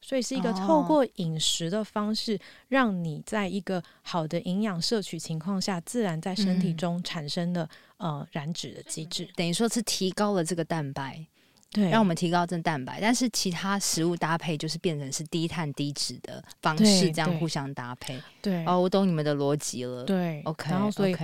[0.09, 7.63] 所以是一个透过饮食的方式，让你在一个好的营养摄取情况下，自然在身体中产生的、
[7.97, 11.23] 嗯、呃燃脂的机制，等于说是提高了这个蛋白，
[11.69, 18.19] 对，让我们提高这蛋白，但是其他食物搭配就是变成是低碳低脂的方式，这样互相搭配。
[18.41, 20.03] 对，哦，我懂你们的逻辑了。
[20.05, 21.15] 对，OK，然后所以。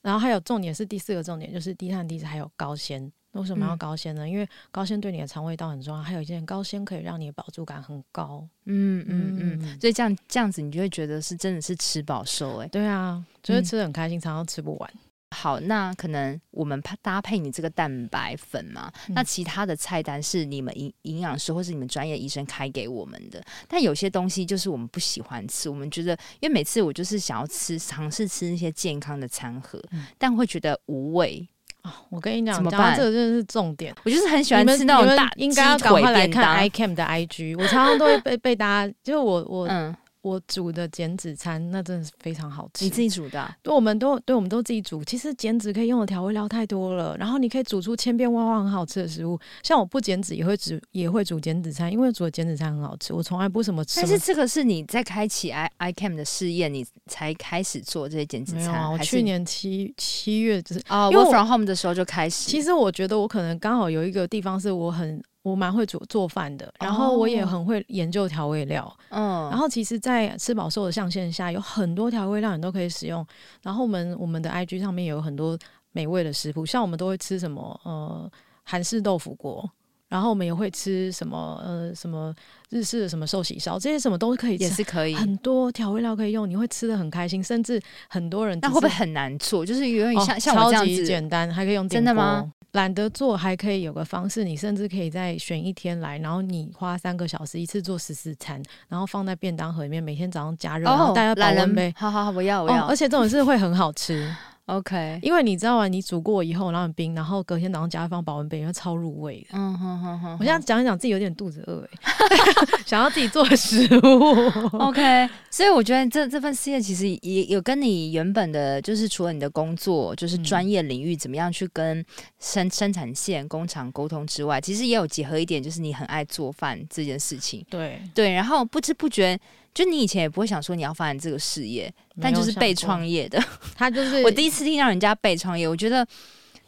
[0.00, 3.10] 然后还有重点是第四个重点，就是低碳低脂还有高纤。
[3.32, 4.24] 为什么要高纤呢？
[4.24, 6.02] 嗯、因为高纤对你的肠胃道很重要。
[6.02, 8.46] 还有一件，高纤可以让你的饱足感很高。
[8.64, 12.68] 嗯嗯嗯，嗯，所以这样这样子，你就会觉得是真的是吃饱瘦哎、欸。
[12.68, 14.90] 对啊，就是吃的很开心，嗯、常常吃不完。
[15.30, 23.44] 好，那可能我们搭配你这个蛋白粉嘛，嗯、那其他的菜单是你们营营养师或是你们专业医生开给我们的。
[23.68, 31.46] 但有些东西就是我们不喜欢吃，我们觉得，因为每次我就是想要吃，尝试吃那些健康的餐盒，嗯、但会觉得无味
[31.88, 32.06] 啊、哦。
[32.10, 32.96] 我跟你讲，讲到？
[32.96, 33.94] 这个真的是重点。
[34.04, 39.94] 我就是很喜欢吃那种大应该要赶快来看 iCam 的 IG，我常常都会被 被大家，就是我我嗯。
[40.22, 42.84] 我煮的减脂餐，那真的是非常好吃。
[42.84, 43.40] 你自己煮的？
[43.40, 43.56] 啊？
[43.62, 45.02] 对，我们都对，我们都自己煮。
[45.04, 49.38] 其实减脂可以用的调味料太多了，然后你可以煮出千变万化很好吃的食物。
[49.62, 53.12] 像我不减脂也会煮，也会煮减脂餐，因为煮的减脂餐很好吃。
[53.14, 54.00] 我从来不什么吃。
[54.00, 58.74] 但是这个是你在开启 i iCamp 的试验，你才开始做这些减脂餐？
[58.74, 62.50] 啊、我去年七七月就是哦，Work from home 的时候就开始。
[62.50, 65.22] 其实我觉得我可能刚好有一个地方是我很。
[65.48, 68.96] 我蛮会煮做饭的，然后我也很会研究调味料。
[69.10, 73.26] 嗯，然后其实，在吃饱瘦的象限下，有很多调味料你都可以使用。
[73.62, 75.58] 然后我们我们的 IG 上面有很多
[75.92, 78.30] 美味的食谱，像我们都会吃什么呃
[78.64, 79.68] 韩式豆腐锅，
[80.08, 82.34] 然后我们也会吃什么呃什么
[82.70, 88.58] 日式的什么寿喜烧，这些什么都可以吃，也是可以很多调味料可以用，你会吃的很开心，甚至很多人。
[88.60, 89.64] 那会不会很难做？
[89.64, 91.88] 就是有点像、哦、像我这样子简单，还可以用。
[91.88, 92.50] 真的吗？
[92.72, 101.92] 懒得做还可以有个方式，你甚至可以再选一天来，然后你花三个小时一次做十四餐，然后放在便当盒里面，每天早上加热，哦、然后大家保温杯。
[101.96, 102.84] 好好好，我要我要。
[102.84, 104.30] 哦、而且这种是会很好吃。
[104.68, 109.46] OK，因为你知道啊，你煮过以后，然后很冰，然后隔天早上加放保温杯，会超入味的。
[109.52, 110.36] 嗯哼哼哼。
[110.38, 111.98] 我现在讲一讲，自己有点肚子饿哎，
[112.84, 114.78] 想要自己做食物。
[114.78, 122.04] OK，所以我觉得这这份事业其实也有跟你原本的，就是除了你的工作，就是专业领域怎么样去跟
[122.38, 127.64] 生生产线工厂沟通之外，其实也有结合一点，就是你很爱做饭这件事情。
[127.70, 129.40] 对对，然后不知不觉。
[129.74, 133.42] 就你以前也不会想说你要发展这个事业，但就是被创业的。
[133.76, 136.06] 他就是我第一次听到人家被创业，我觉得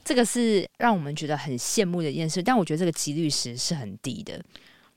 [0.04, 2.42] 这个是让我们觉得很羡慕的一件事。
[2.42, 4.40] 但我觉得这个几率是是很低的。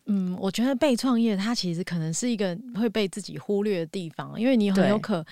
[0.06, 5.26] 嗯，我觉得被创业，它其实可能是一个会被自己忽略的地方，因为你很有可。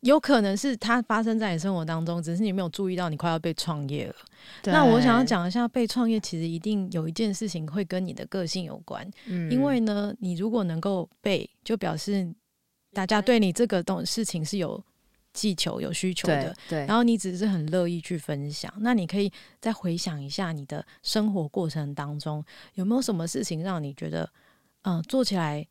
[0.00, 4.14] 有可能是它发生在你生活当中，只是你没有注意到你快要被创业了。
[4.64, 9.06] 那我想要讲一下，被创业其实一定有一件事情会跟你的个性有关。
[9.26, 12.34] 嗯，因为呢，你如果能够被，就表示
[12.94, 14.82] 大家对你这个东事情是有
[15.34, 16.54] 技巧、有需求的。
[16.68, 18.72] 对，对，然后你只是很乐意去分享。
[18.78, 19.30] 那你可以
[19.60, 22.42] 再回想一下你的生活过程当中，
[22.72, 24.22] 有没有什么事情让你觉得，
[24.82, 25.66] 嗯、呃，做起来。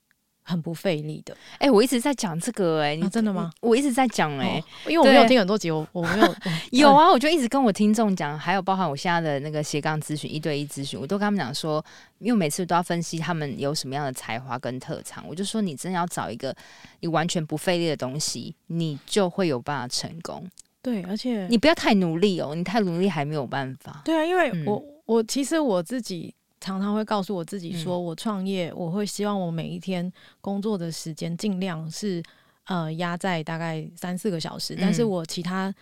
[0.49, 3.51] 很不费力的，哎、欸，我一直在讲这个、欸，哎、啊，真的吗？
[3.61, 6.35] 我一直在讲、欸，哎、哦，因为我没有听很多集，我我没有
[6.71, 11.83] 有啊，我就一直跟我听众讲，还有包含我现在的那个斜杠咨询一对一咨询，我都跟他们讲说，
[12.17, 16.55] 因为每次都要分析他们有什么样的才华跟特长，我就说你真的要找一个
[17.01, 20.49] 你完全不费力的东西，你就会有办法成功。
[20.81, 24.01] 对，而且你不要太努力哦，你太努力还没有办法。
[24.03, 26.33] 对啊，因为我、嗯、我其实我自己。
[26.60, 32.22] 常常会告诉我自己说，我创业，我会希望我每一天工作的时间尽量是
[32.66, 35.74] 呃压在大概三四个小时，但是我其他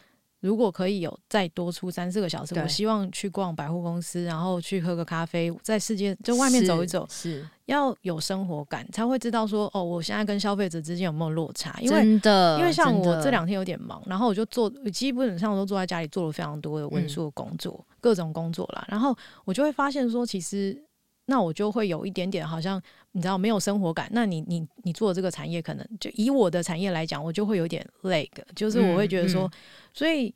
[0.48, 11.78] 如果可以有再多出三四个小时，我希望去逛百货公司，然后去喝个咖啡，在世界就外面走一走，是，是要有生活感，才会知道说哦，我现在跟消费者之间有没有落差？
[11.82, 17.76] 因为真的，因为像我这两天有点忙，然后我就做，基本上我都坐在家里做了非常多的文书的工作。
[17.78, 20.82] 嗯各种工作啦，然后我就会发现说，其实
[21.28, 24.10] 那我就会有一点点好像你知道没有生活感。
[24.12, 29.52] 那你你你做这个产业，可能就以我的产业来讲，我就会有点累，就是我会觉得说，嗯嗯、
[29.94, 30.34] 所以。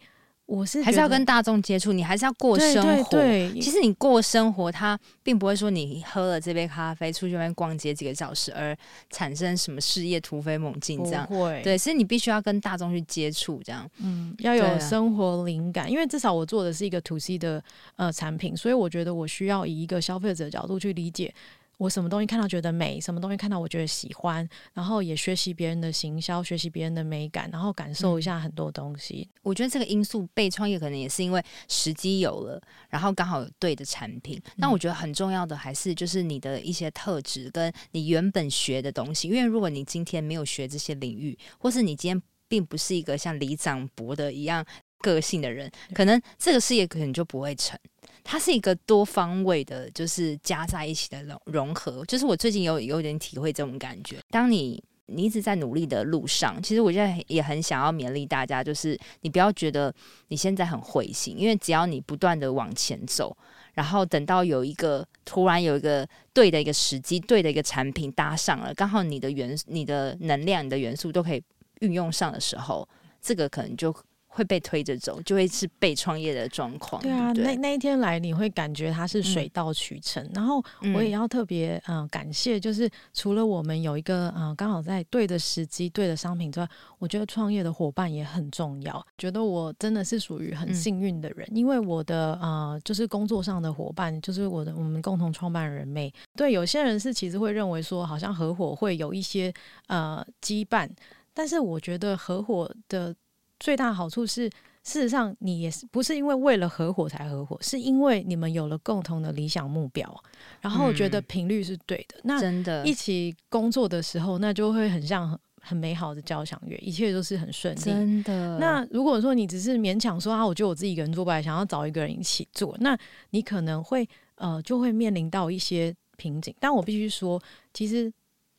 [0.51, 3.03] 我是还是要跟大众接触，你还是要过生活。
[3.03, 8.75] 对，对，对，其实你过生活，它并不会说你喝了这杯咖啡，出去外面逛街几个小时，而
[9.09, 11.25] 产生什么事业突飞猛进这样。
[11.63, 13.89] 对，所以你必须要跟大众去接触，这样。
[13.99, 17.63] 嗯，要有生活灵感，因为至少我做的是一个 to C 的
[17.95, 21.33] 呃产品，所以我觉得我需要以一个消费者的角度去理解。
[21.81, 29.27] 我什么东西看到觉得美，什么东西看到我觉得喜欢，然后也学习别人的行销，学习别人的美感，然后感受一下很多东西。
[29.33, 34.39] 嗯，我觉得这个因素被创业可能也是因为时机有了，然后刚好有对的产品。
[34.57, 44.63] 那我觉得很重要的还是就是你的一些特质跟你原本学的东西，因为如果你今天没有学这些领域，或是你今天并不是一个像李长博的一样
[45.01, 47.77] 个性的人，可能这个事业可能就不会成。
[48.23, 52.05] 它是一个多方位的，就是加在一起的融融合。
[52.05, 54.17] 就是我最近有有点体会这种感觉。
[54.29, 59.91] 当你你一直在努力的路上，其实我现在也很想要勉励大家，就是你不要觉得
[60.27, 63.35] 你现在很灰心，因为只要你不断的往前走，
[63.73, 71.43] 然后等到有一个突然有一个对的一个时机，对的一个产品搭上了，刚好你的元你的能量、你的元素都可以
[71.79, 72.87] 运用上的时候，
[73.19, 73.93] 这个可能就。
[74.33, 77.01] 会被推着走，就会是被创业的状况。
[77.01, 80.23] 对啊，对对那那一天来，你会感觉它是水到渠成。
[80.23, 80.63] 嗯、然后
[80.95, 89.05] 我也要特别嗯、呃、感谢，就是除了我们有一个嗯、呃、刚好在对的时机、对的商品之外，我觉得创业的伙伴也很重要。
[89.17, 96.11] 觉得我真的是属于很幸运的人，嗯、因为我的呃就是工作上的伙伴，就是我的我们共同创办人妹。
[96.37, 99.53] 对，有些人是其实会认为说，好像合伙会有一些
[99.87, 100.89] 呃羁绊，
[101.33, 103.13] 但是我觉得合伙的。
[103.61, 104.49] 最大好处是，
[104.83, 110.23] 事实上你也是不是因为为了合伙才合伙，是因为你们有了共同的理想目标，
[110.59, 112.17] 然后觉得频率是对的。
[112.17, 117.79] 嗯、那真的，一起工作的时候，那就会很像很很美好的交响乐，一切都是很顺利。
[117.79, 118.57] 真的。
[118.57, 122.97] 那如果说你只是勉强说啊，我觉得我自己一个人做不来，想要找一个人一起做，那
[123.29, 126.51] 你可能会呃就会面临到一些瓶颈。
[126.59, 127.39] 但我必须说，
[127.75, 128.11] 其实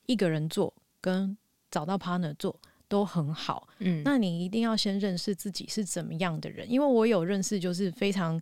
[0.07, 1.37] 一个人做跟
[1.73, 2.57] 找到 partner 做。
[2.93, 8.39] 都很好，嗯，那你一定要先认识自己是怎么样的人，因为我有认识就是非常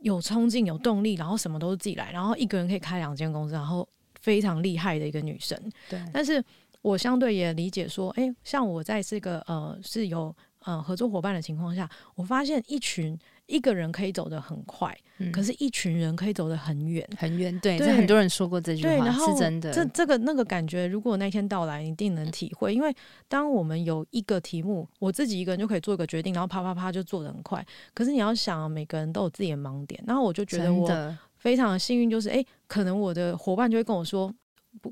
[0.00, 3.88] 有冲劲、有动力，然后什么都是自己来，然后一个人可以开两间公司，然后
[4.20, 5.58] 非常厉害的一个女生。
[5.88, 6.44] 对，但是
[6.82, 10.36] 我相对也理解说，诶，像我在这个呃是有
[10.66, 13.18] 呃合作伙伴的情况下，我发现一群。
[13.48, 17.58] 一个人可以走得很快，嗯、可是一群人可以走得很远，很远。
[17.60, 19.72] 对，这很多人说过这句话，然后是真的。
[19.72, 22.74] 这这个那个感觉，如果那天到来，你一定能体会。
[22.74, 22.94] 因为
[23.26, 27.66] 当我们有一个题目，我自己一个人就可以做一个决定，然后啪啪啪就做得很快。
[27.94, 29.98] 可是你要想，每个人都有自己的盲点。
[30.06, 34.30] 然后我就觉得我非常的幸运，就是诶，可能我的伙伴就会跟我说，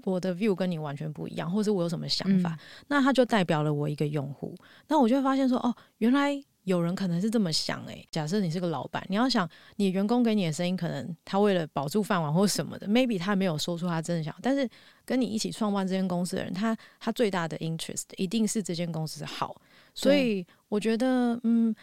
[0.05, 4.55] 我的 view 跟你完全不一样，或者我有什么想法，嗯、那他就代表了我一个用户。
[4.89, 6.43] 那我就会发现说，哦，原来。
[6.67, 14.69] 有人可能是这么想诶、欸，假设你是个老板，你要想你员工给你的声音，可能他为了保住饭碗或什么的，maybe 他没有说出他真的想，但是
[15.05, 19.55] 跟你一起创办这间公司的人，他他最大的 interest 一定是这间公司好，
[19.95, 21.75] 所以我觉得，嗯，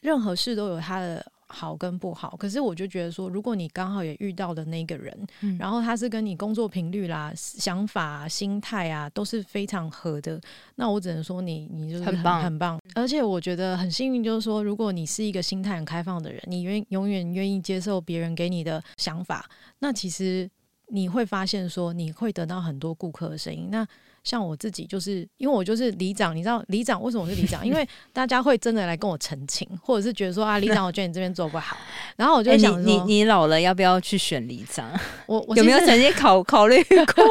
[0.00, 1.24] 任何事都有他的。
[1.48, 10.40] 好跟不好，可是我就觉得说，如果你刚好也遇到的那个人，嗯、然后他是跟你工作频率啦、想法、啊、心态啊都是非常合的，
[10.76, 12.78] 那我只能说你你就是很，很棒很棒。
[12.94, 20.48] 而且我觉得很幸运，就是说，如果你是一个心态很开放的人，你愿永远愿意接受别人给你的想法，那其实
[20.88, 23.68] 你会发现说，你会得到很多顾客的声音。
[23.70, 23.86] 那
[24.24, 27.66] 像我自己，就是因为我就是里长，你知道里长为什么我是里长？
[27.66, 31.76] 因为 大家会真的来跟我澄清，或者是觉得说啊，里长，我觉得你这边做不好，
[32.16, 34.88] 然后我就想，欸、你你，你老了要不要去选里长？
[35.26, 37.24] 我，我有没有曾经考考虑过？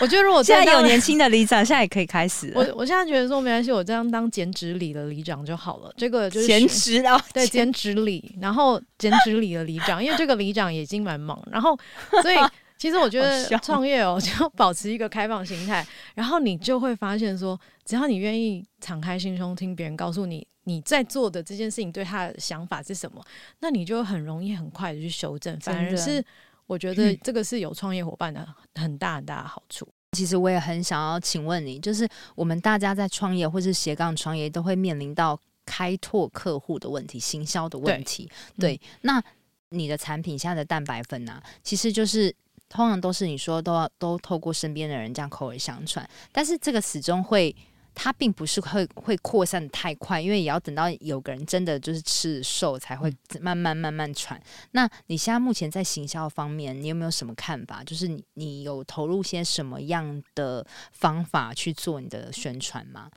[0.00, 2.52] 我觉得如果现在有年轻的里长，现在也可以开始。
[2.54, 5.92] 我我现在觉得说没关系，我这样当兼职里的里长就好了。
[5.96, 11.78] 这个就是兼职啊，对，兼职里，然后兼职里的里长，因为这个里长已经蛮忙，然后
[12.22, 12.36] 所以。
[12.76, 23.24] 其实我觉得创业哦，就要保持一个开放心态， 然后你就会发现说，只要你愿意敞开心胸听别人告诉你你在做的这件事情对他的想法是什么，
[23.60, 25.58] 那你就很容易很快的去修正。
[25.60, 26.22] 反而是
[26.66, 29.88] 我觉得这个是有创业伙伴的很大很大的好处。
[30.12, 38.30] 其实我也很想要请问你，就是我们大家在创业或是斜杠创业，都会面临到开拓客户的问题、行销的问题。
[38.58, 39.22] 对，那
[39.70, 42.34] 你的产品现在的蛋白粉呢、啊，其实就是。
[42.74, 47.54] 通常都是你说都要都透过身边的人这样口耳相传，但是这个始终会，
[47.94, 54.42] 它并不是会会扩散的太快，因为也要等到有个人真的就是吃瘦才会慢慢慢慢传。
[54.72, 57.84] 那你现在目前在行销方面，你有没有什么看法？
[57.84, 63.08] 就是你你有投入些什么样的方法去做你的宣传吗？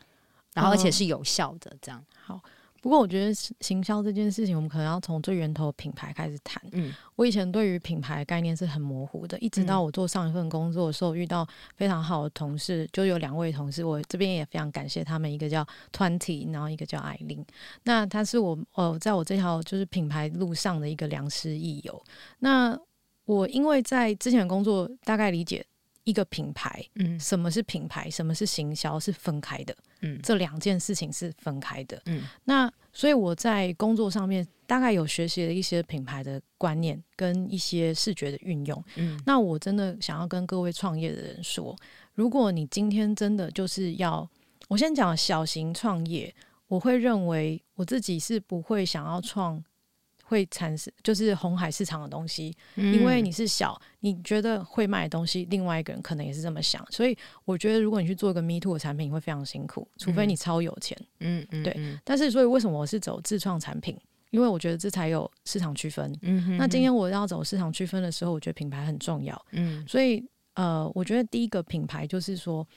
[0.54, 2.06] 然后而且是有效的这样。
[2.24, 2.40] 好。
[2.88, 6.64] 不过我觉得行销这件事情，我们可能要从最源头品牌开始谈。
[6.72, 17.46] 嗯，我以前对于品牌概念是很模糊的，一直到我做上一份工作的时候，遇到非常好的同事，就有两位同事，我这边也非常感谢他们，一个叫 Twenty，然后一个叫艾琳。
[17.84, 22.02] 那他是我呃，在我这条就是品牌路上的一个良师益友。
[22.40, 22.80] 那
[23.26, 25.66] 我因为在之前的工作大概理解。
[26.08, 28.10] 一个品牌，嗯，什么是品牌？
[28.10, 28.98] 什么是行销？
[28.98, 32.24] 是分开的，嗯，这两件事情是分开的，嗯。
[32.46, 39.22] 那所以我在工作上面大概有学习了一些品牌的观念跟一些视觉的运用，嗯。
[39.26, 41.76] 那我真的想要跟各位创业的人说，
[42.14, 44.26] 如果你今天真的就是要，
[44.70, 46.34] 我先讲小型创业，
[46.70, 49.62] 我会认为我自己是不会想要创。
[50.28, 61.80] 会产生就是红海市场的东西，嗯，因为你是小，你觉得会卖的东西，另外一个人可能也是这么想，所以我觉得如果你去做一个 Me Too 的产品，会非常辛苦，除非你超有钱，嗯嗯，对。
[62.04, 63.98] 但是所以为什么我是走自创产品？
[64.32, 66.14] 因为我觉得这才有市场区分。
[66.22, 66.58] 嗯哼哼。
[66.58, 69.46] 那今天我要走市场区分的时候，我觉得品牌很重要。
[69.52, 70.22] 嗯，所以
[70.56, 72.68] 呃，我觉得第一个品牌就是说。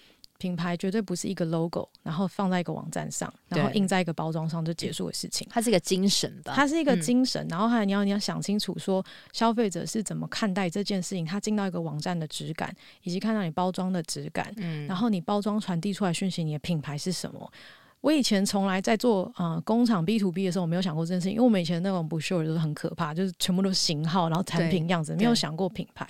[0.41, 5.47] 品牌绝对不是一个 logo，然后放在一个网站上，然后印在一个包装上就结束的事情。
[5.51, 6.55] 它是一个精神吧？
[6.57, 7.47] 它是一个精神。
[7.47, 11.27] 嗯、然后还有你要你要想清楚，说消费者是怎么看待这件事情。
[11.27, 17.53] 他进到一个网站的质感，以及看到你包装的质感，嗯，然后你包装传递出来讯息，你的品牌是什么？
[18.01, 26.09] 我以前从来在做呃工厂 B to B 的时候，我没有想过这件事情，因为我们以前那种 brochure 都是很可怕，就是全部都是型号，然后产品样子，没有想过品牌。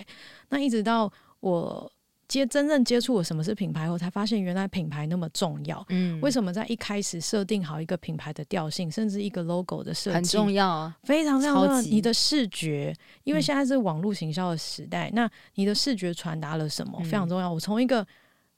[0.50, 1.90] 那一直到我。
[2.30, 5.84] 接真正接触了什么是品牌后，才发现原来品牌那么重要。
[5.88, 11.82] 嗯，为什么在一开始设定好一个品牌的调性，甚至一个 logo 的设计很重要啊，非常非常重要。
[11.82, 17.52] 你的视觉，因为现在是网络行销的时代，嗯，那你的视觉传达了什么非常重要。
[17.52, 18.06] 我从一个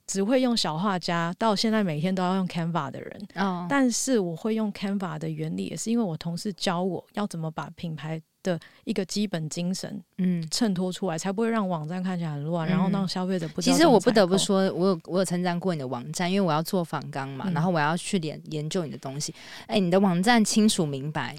[0.07, 8.20] 只会用小画家到现在每天都要用 Canva 的人，哦，但是我会用 Canva 的原理，也是因为我同事教我要怎么把品牌。
[8.43, 13.76] 的一个基本精神，嗯，衬托出来，才不会让网站看起来很乱，嗯，然后让消费者不知道。
[13.76, 19.34] 其实我不得不说，我有我有称赞过你的网站，因为我要做访纲嘛，嗯，然后我要去研研究你的东西。
[19.66, 21.36] 哎，你的网站清楚明白，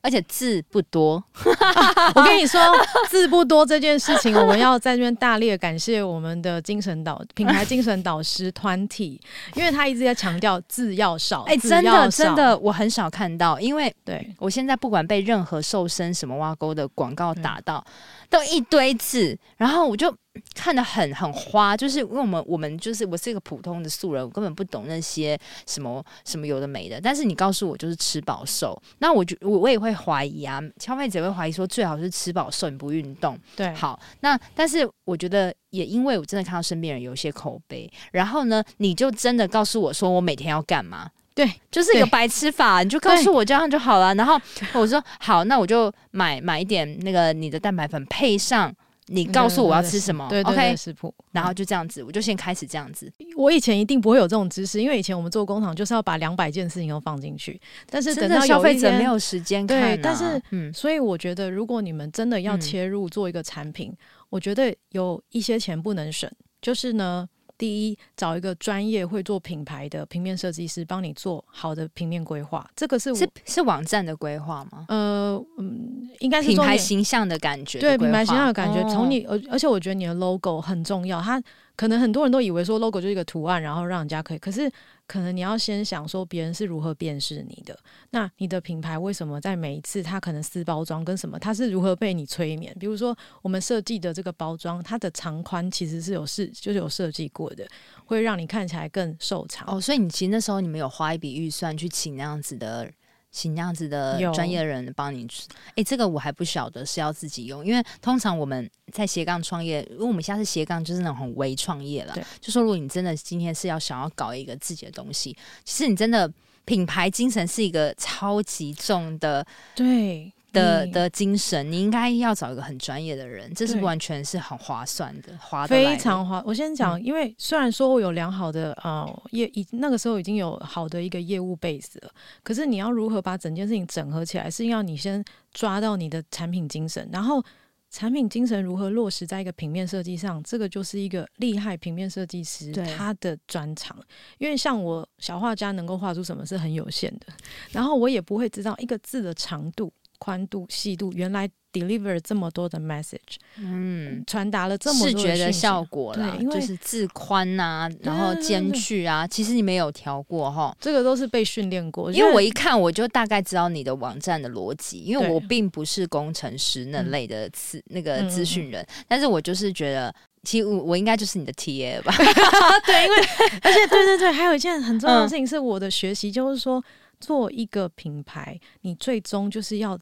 [0.00, 1.22] 而且字不多。
[2.14, 2.60] 我跟你说，
[3.08, 9.20] 字不多这件事情，我们要在这边大力感谢我们的精神导品牌精神导师团体，
[9.54, 11.42] 因为他一直在强调字要少。
[11.42, 17.84] 哎、欸，真的真的，我很少看到，因为对我现在不管被任何瘦身什么挖沟的广告打到，
[18.28, 20.14] 都一堆字，然后我就。
[20.54, 26.98] 看得很很花，就是因为我们我们就是我是一个普通的素人，我根本不懂那些什么什么有的没的。
[27.00, 33.38] 但是你告诉我就是吃饱瘦，那我就我我也会怀疑啊，消费者会怀疑说最好是吃饱瘦，你不运动。
[33.54, 41.10] 对，好，那但是我觉得也因为我真的看到身边人有一些口碑，然后呢，你就真的告诉我说我每天要干嘛？
[41.34, 44.14] 对，就是一个白吃法，你就告诉我这样就好了。
[44.14, 44.40] 然后
[44.72, 48.74] 我说好，那我就买买一点那个你的蛋白粉配上。
[49.06, 50.76] 你告诉我要吃什么，OK？
[50.76, 53.12] 食谱，然后就这样子，我就先开始这样子。
[53.36, 63.96] 我以前一定不会有这种知识，因为以前我们做工厂就是要把两百件事情都放进去，但是等到消费者没有时间看，对，但是，嗯，所以我觉得，如果你们真的要切入做一个产品，嗯，
[64.30, 66.30] 我觉得有一些钱不能省，
[66.60, 67.28] 就是呢。
[67.62, 74.84] 第一，找一个专业会做品牌的平面设计师帮你做好的平面规划，这个是是是网站的规划吗？
[74.88, 78.82] 呃，嗯，应该是品牌形象的感觉的，对，品牌形象的感觉。
[78.92, 81.40] 从你，而而且我觉得你的 logo 很重要，它。
[81.74, 84.38] 可能很多人都以为说 logo 就是一个图案，然后让人家可以。
[84.38, 84.70] 可是
[85.12, 87.78] 可能你要先想说别人是如何辨识你的。
[88.12, 92.74] 那你的品牌为什么在每一次它可能撕包装跟什么，它是如何被你催眠？
[92.80, 97.68] 比如说我们设计的这个包装，它的长宽其实是有设就是有设计过的，
[98.06, 99.68] 会让你看起来更瘦长。
[99.68, 102.90] 哦，所以你其实那时候你们有花一笔预算去请那样子的。
[103.32, 105.26] 请那样子的专业的人帮你，
[105.70, 112.14] 哎、欸，这个我还不晓得是要自己用，因为通常我们在斜杠创业，因为我们现在是斜杠，就是那种很微创业了。
[112.40, 116.30] 就说如果你真的今天是要想要搞一个自己的东西，其实你真的
[116.66, 119.44] 品牌精神是一个超级重的。
[119.74, 120.30] 对。
[120.52, 125.32] 的的精神，你应该要找一个很专业的人，这是完全是很划算的，
[125.66, 126.42] 非常划。
[126.46, 132.10] 我先讲，因为虽然说我有良好的呃业，已那个时候已经有好的一个业务 base 了，
[132.42, 137.42] 可是你要如何把整件事情整合起来，是要你先抓到你的产品精神，然后
[137.90, 143.96] 产品精神如何落实在一个平面设计上，这个就是一个厉害平面设计师他的专长。
[144.38, 147.26] 因为像我小画家能够画出什么是很有限的，
[147.70, 149.92] 然后我也不会知道一个字的长度。
[150.22, 162.12] 宽度、细度，原来 deliver 这么多的 message，嗯，传达了这么多视觉的效果啦，对，因为就是字宽呐、啊，然后间距啊，其实你没有调过哈，这个都是被训练过。
[162.12, 170.14] 因为我一看我就大概知道你的网站的逻辑，因为我并不是工程师那类的资、嗯、那个资讯人、嗯，但是我就是觉得，
[170.44, 172.14] 其实我我应该就是你的 TA 吧？
[172.86, 173.16] 对，因为
[173.60, 176.80] 而且对对对，还有一件很重要的事情是我的学习，就是说
[177.18, 179.98] 做一个品牌，你最终就是要。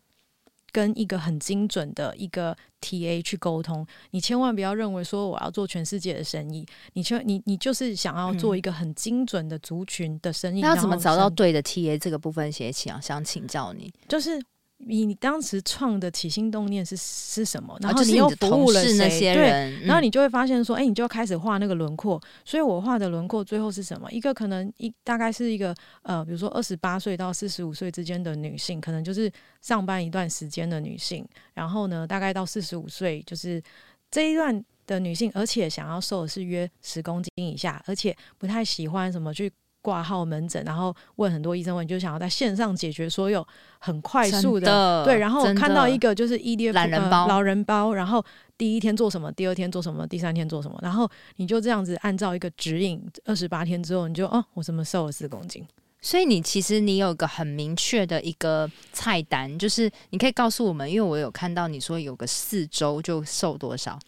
[0.72, 10.60] 跟一个很精准的一个 TA 去沟通，你千万不要认为说我要做全世界的生意，你就你你就是想要做一个很精准的族群的生意。
[10.60, 14.40] 那、怎么找到对的 TA 这个部分，写起啊，想请教你，就是。
[14.86, 17.76] 你你当时创的起心动念是是什么？
[17.80, 19.34] 然后你又服务了谁？
[19.34, 22.20] 对，然后你就会发现说，哎、欸，你就开始画那个轮廓。
[22.44, 24.10] 所以我画的轮廓最后是什么？
[24.10, 31.26] 一个可能一大概是一个呃，比如说二十八岁到四十五岁之间的女性，可能就是上班一段时间的女性。
[31.52, 33.62] 然后呢，大概到四十五岁，就是
[34.10, 39.52] 这一段的女性，而且想要瘦的是约十公斤以下，而且不太喜欢什么去。
[39.82, 43.46] 挂号门诊，然后问很多医生问，就想要在线上解决所有
[43.78, 45.18] 很快速的，的对。
[45.18, 48.24] 然后我看到一个就是 EDF 懒人包、呃，老人包，然后
[48.58, 55.66] 第一天做什么，第二天做什么，第三天做什么，然后你就这样子按照一个指引，二十八天之后，你就哦，我怎么瘦了四公斤？
[56.02, 63.98] 所以你其实你有个很明确的一个菜单，就是你可以告诉我们，因为我有看到你说有个四周就瘦多少，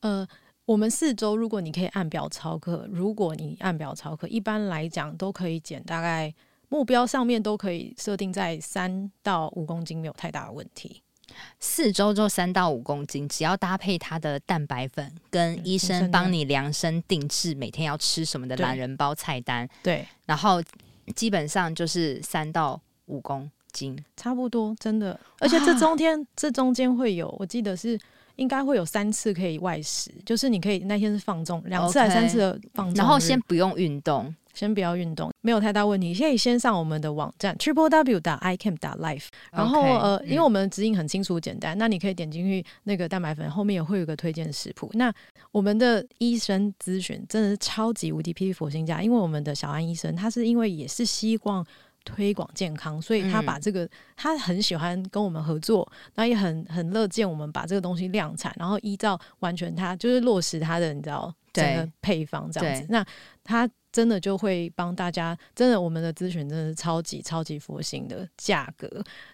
[0.00, 0.28] 呃。
[0.72, 6.32] 我们四周，如果你可以按表操课，如果你按表操课，一般来讲都可以减，大概
[6.70, 11.02] 目标上面都可以设定在三到五公斤，没有太大的问题。
[11.60, 20.62] 四周就三到五公斤，只要搭配它的蛋白粉，跟医生帮你量身定制每天要吃什么的懒人包菜单，对，对，然后
[21.14, 25.20] 基本上就是三到五公斤，差不多，真的。
[25.38, 28.00] 而且这中间，这中间会有，我记得是。
[28.36, 36.14] 应该会有三次可以外食，就是你可以那天是放纵两次还是三次的放纵，然后先不用运动，先不要运动，没有太大问题。
[36.14, 44.90] 可以先上我们的网站 triple w 打 i camp 打 life，然后、呃，因为我们的指引很清楚简单、嗯，那你可以点进去那个蛋白粉后面也会有个推荐食谱。
[44.94, 45.12] 那
[45.50, 51.64] 我们的医生咨询真的是超级无敌霹雳佛心家，因为我们的小安医生他是因为也是希望。
[52.04, 63.04] 推广健康，所以他把这个、嗯、他很喜欢跟我们合作，那也很很乐见我们把这个东西量产，然后依照完全他就是落实他的你知道整个配方这样子，那
[63.44, 63.68] 他。
[63.92, 68.88] 真的就会帮大家，真的我们的咨询真的是超级超级佛心的价格，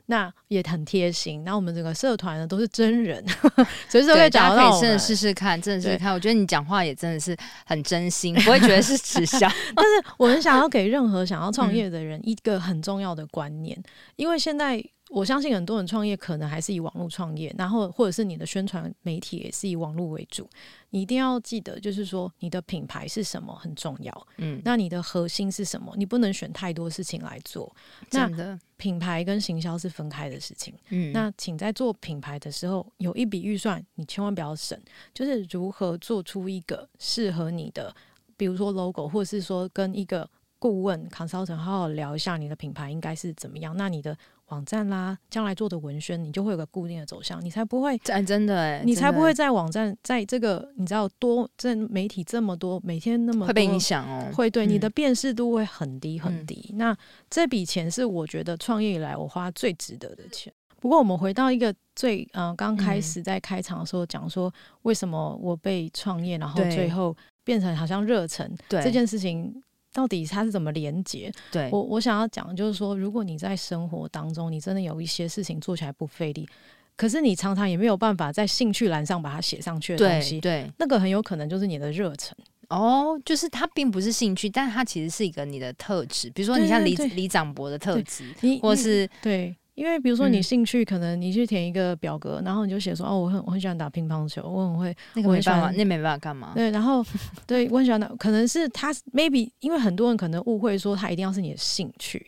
[0.07, 1.45] 那也很贴心。
[1.45, 3.25] 那我们整个社团呢都是真人，
[3.89, 4.81] 随时都可以找到。
[4.81, 6.13] 真的试试看，真的试试看。
[6.13, 9.49] 我觉得你讲话也真的是很真心，不会觉得是耻笑。
[9.75, 13.85] 但是我们想要给任何想要创业的人一个很重要的观念，嗯、
[14.17, 14.85] 因为现在。
[15.11, 20.49] 我相信很多人创业可能还是以网络创业，然后或者是你的宣传媒体也是以网络为主。
[20.91, 24.27] 你一定要记得，就是说你的品牌是什么很重要。
[24.37, 25.93] 嗯，那你的核心是什么？
[25.97, 27.75] 你不能选太多事情来做。
[28.11, 30.75] 那品牌跟行销是分开的事情。
[30.91, 34.79] 嗯，那请在做品牌的时候有一笔预算，你千万不要省。
[35.13, 37.95] 就是如何做出一个适合你的，
[38.37, 40.29] 比如说 logo，或者是说跟一个
[40.59, 43.77] 顾问 consultant 好好聊一下你的品牌应该是怎么样。
[43.77, 44.17] 那你的。
[44.49, 56.71] 网站啦，将来做的文宣，你就会有个固定的走向，你才不会，真的哎，你才不会在网站，在这个你知道多，这媒体这么多，每天那么多会被影响哦，会对你的辨识度会很低很低。
[56.71, 56.97] 嗯、那
[57.29, 60.53] 这笔钱是我觉得创业以来我花最值得的钱。
[60.81, 69.53] 不过我们回到一个最嗯刚开始在开场的时候讲说，为什么我被创业，然后最后变成好像热忱这件事情。
[69.93, 71.33] 到底它是怎么连接？
[71.51, 76.49] 对，我我想要讲就是说，如果你在生活当中，你真的有一些事情做起来不费力，
[76.97, 80.73] 可是你常常也没有办法在兴趣栏上把它写上去的东西，对，对。
[80.79, 82.37] 那个很有可能就是你的热忱。
[82.69, 89.57] 哦，就是它并不是兴趣，但它其实是一个你的特质，比如说你像李李长博的特质，或是对。
[89.79, 96.51] 因为比如说你兴趣，可能你去填一个表格，嗯、然后你就写说哦，我很我很喜欢打乒乓球，我很会，那个没办法，那没办法干嘛？
[96.53, 97.05] 对，然后
[97.47, 102.27] 对我很喜欢打，可能是他 maybe 因为很多人可能误会说他一定要是你的兴趣，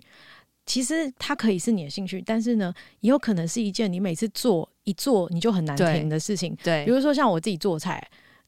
[0.65, 6.57] 其实他可以是你的兴趣，但是呢，也有可能是一件你每次做一做你就很难停的事情。
[6.63, 8.01] 对，对比如说像我自己做菜。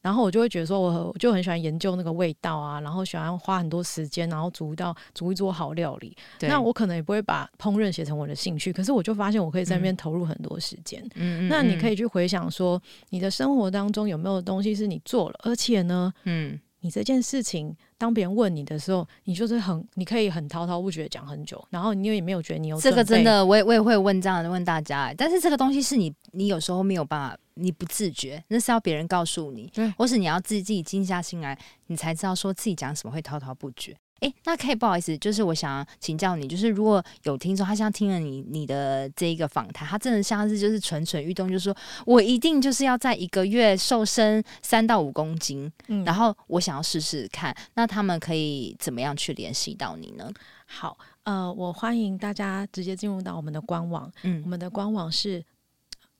[0.03, 6.13] 然后我就会觉得说，我就很喜欢研究那个味道啊，然后喜欢花很多时间，然后煮一道煮一桌好料理。
[6.41, 11.01] 那我可能也不会把烹饪写成我的兴趣，可是我就发现我可以在那边投入很多时间。
[11.15, 12.79] 嗯，那你可以去回想说，
[13.11, 27.37] 你的生活当中有没有东西是你做了，而且呢，嗯，你这件事情当别人问你的时候，你就是很你可以很滔滔不绝讲很久，然后你也没有觉得你有这个真的，我也我也会问这样的问大家，但是这个东西是你你有时候没有办法。
[27.55, 33.95] 你不自觉，那是要别人告诉你，对或是你要自己自己静下心来，你才知道说自己讲什么会滔滔不绝。
[34.19, 41.75] 诶、欸，那可以不好意思，就是我想要请教你，就是如果有听众他像听了你你的这一个访谈，他真的像是就是蠢蠢欲动，就是说
[42.05, 50.31] 我一定就是要在一个月瘦身三到五公斤，嗯，然后我想要试试看，那他们可以怎么样去联系到你呢？
[50.65, 55.43] 好，呃，我欢迎大家直接进入到我们的官网，嗯，我们的官网是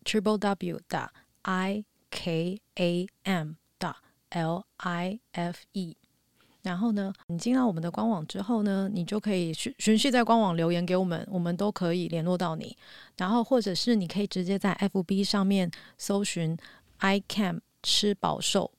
[0.03, 1.09] triple w 的。
[1.43, 3.95] I k a m 的
[4.31, 5.95] l i f e，
[6.61, 12.75] 然后呢，你进到我们的官网之后呢，你就可以循循序在官网留言给我们，我们都可以联络到你。
[13.17, 16.57] 然后或者是你可以直接在 f b 上面搜寻
[16.99, 18.71] i cam 吃饱瘦。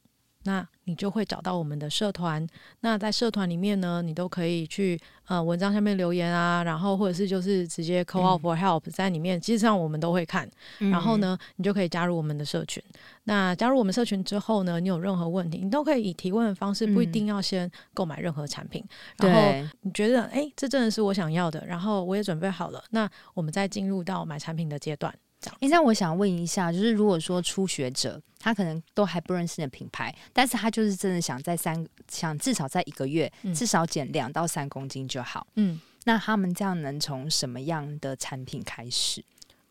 [0.45, 2.47] 那你就会找到我们的社团。
[2.81, 10.49] 那在社团里面呢，你都可以去呃文章下面留言啊，然后或者是就是直接 call out for help 在里面，基本上我们都会看。
[10.79, 12.83] 然后呢，你就可以加入我们的社群。
[13.25, 18.85] 那加入我们社群之后呢，你有任何问题，你都可以以提问的方式，不一定要先购买任何产品。
[19.19, 19.41] 然后
[19.81, 25.15] 你觉得哎，这真的是我想要的，然后我也准备好了，那我们再进入到买产品的阶段。
[25.61, 35.47] 诶，那我想问一下，就是如果说初学者，他可能都还不认识你的品牌，但是他就是真的想在三，想至少在一个月，嗯、至少减两到三公斤就好。
[35.57, 39.25] 嗯，那他们这样能从什么样的产品开始？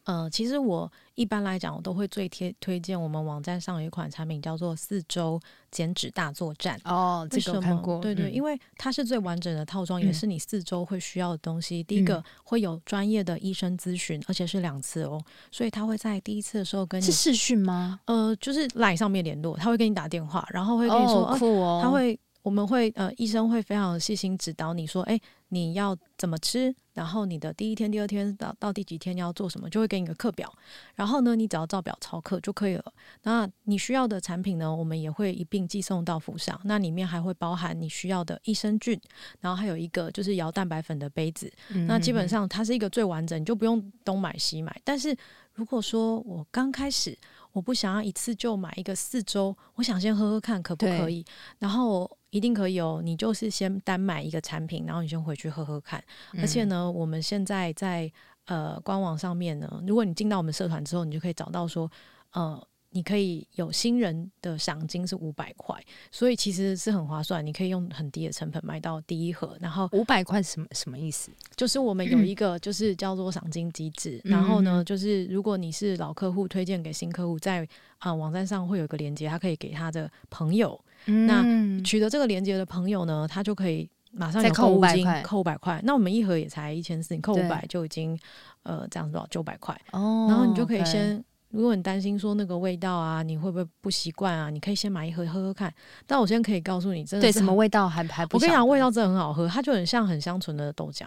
[0.06, 5.40] 呃，其实我一般来讲，我都会最贴推荐我们网站上有一款产品叫做四周
[5.72, 6.80] 减脂大作战。
[6.84, 8.00] 哦，这个看过。
[8.00, 11.82] 对对，嗯、因为它是最完整的套装，也是你四周会需要的东西。
[11.82, 18.00] 嗯、第一个会有专业的医生咨询，而且是两次哦，所以他会在第一次的时候跟你是视讯吗？
[18.06, 22.20] 呃，就是 LINE 上面联络，他会跟你打电话，然后会跟你说，哦，酷哦，他会。
[22.44, 25.18] 我们会呃，医生会非常细心指导你说，哎，
[25.54, 30.52] 你要怎么吃，然后你的第一天、第二天到到第几天要做什么，就会给你个课表，
[30.96, 32.94] 然后呢，你只要照表操课就可以了。
[33.22, 39.00] 那你需要的产品呢，我们也会一并寄送到府上，那里面还会包含你需要的益生菌，
[39.40, 41.52] 然后还有一个就是摇蛋白粉的杯子。
[41.88, 44.76] 那基本上它是一个最完整，你就不用东买西买。
[44.84, 45.16] 但是
[45.54, 47.18] 如果说我刚开始，
[47.52, 51.24] 我不想要一次就买一个四周，我想先喝喝看可不可以，
[51.60, 52.10] 然后。
[52.34, 53.00] 一定可以哦。
[53.02, 56.04] 你就是先单买一个产品，然后你先回去喝喝看。
[56.38, 58.12] 而且呢，我们现在在
[58.46, 61.90] 呃官网上面呢，如果你进到我们社团之后，你就可以找到说，
[62.34, 62.62] 呃。
[62.96, 65.76] 你可以有新人的赏金是五百块，
[66.12, 67.44] 所以其实是很划算。
[67.44, 71.32] 你可以用很低的成本买到第一盒，然后五百块是什么什么意思？
[71.56, 77.64] 就是我们有一个就是叫做赏金机制，嗯、然后呢，就是如果你是老客户推荐给新客户，在
[77.98, 80.80] 啊、呃、网站上会有个链接，他可以给他的朋友。
[81.06, 85.82] 嗯、那取得这个链接的朋友呢，他就可以马上有购物金扣五百块。
[85.84, 88.18] 那我们一盒也才一千四，你扣五百就已经
[88.64, 91.20] 呃这样子多少九百块哦，然后你就可以先。
[91.20, 91.24] Okay
[91.54, 94.50] 如果你担心说那个味道啊，你会不会不习惯啊？
[94.50, 95.72] 你可以先买一盒喝喝看。
[96.08, 98.38] 但我现在可以告诉你，真的对什么味道还还不？
[98.38, 101.06] 我跟你讲，味道真的很好喝，它就很像很香醇的豆浆。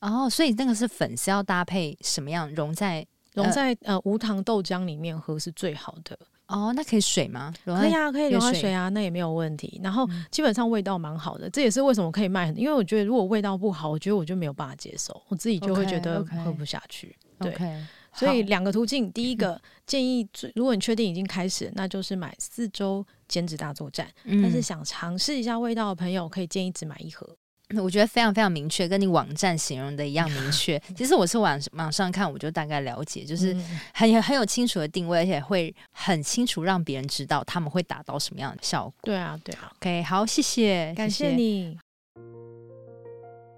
[0.00, 2.52] 哦，所以那个是粉是要搭配什么样？
[2.52, 6.18] 溶在溶在呃无糖豆浆里面喝是最好的。
[6.48, 7.52] 哦，那可以水吗？
[7.64, 9.78] 可以啊，可以溶在水啊，那也没有问题。
[9.82, 12.58] 然后基本上味道蛮好的，嗯、这也是为什么可以卖很。
[12.58, 17.14] 因为我觉得如果味道不好，我觉得我就没有办法接受，我自己就会觉得喝不下去。
[17.38, 17.56] Okay, okay.
[17.58, 17.66] 对。
[17.66, 17.80] Okay.
[18.14, 24.08] 所以两个途径，第一 个建议，如果你确定已经开始，那就是买四周减脂大作战。
[24.24, 27.36] 嗯、但是想尝试一下味道的朋友，可以建议只买一盒。
[27.76, 30.80] 我觉得非常非常明确，跟你网站形容的一样明确。
[30.96, 33.54] 其实我是网网上看，我就大概了解，就是
[33.92, 38.94] 很很有清楚的定位，而且会很清楚让别人知道他们会达到什么样的效果。
[39.02, 39.70] 对啊，对啊。
[39.80, 41.64] OK，好，谢谢，感谢你。
[41.64, 41.78] 谢谢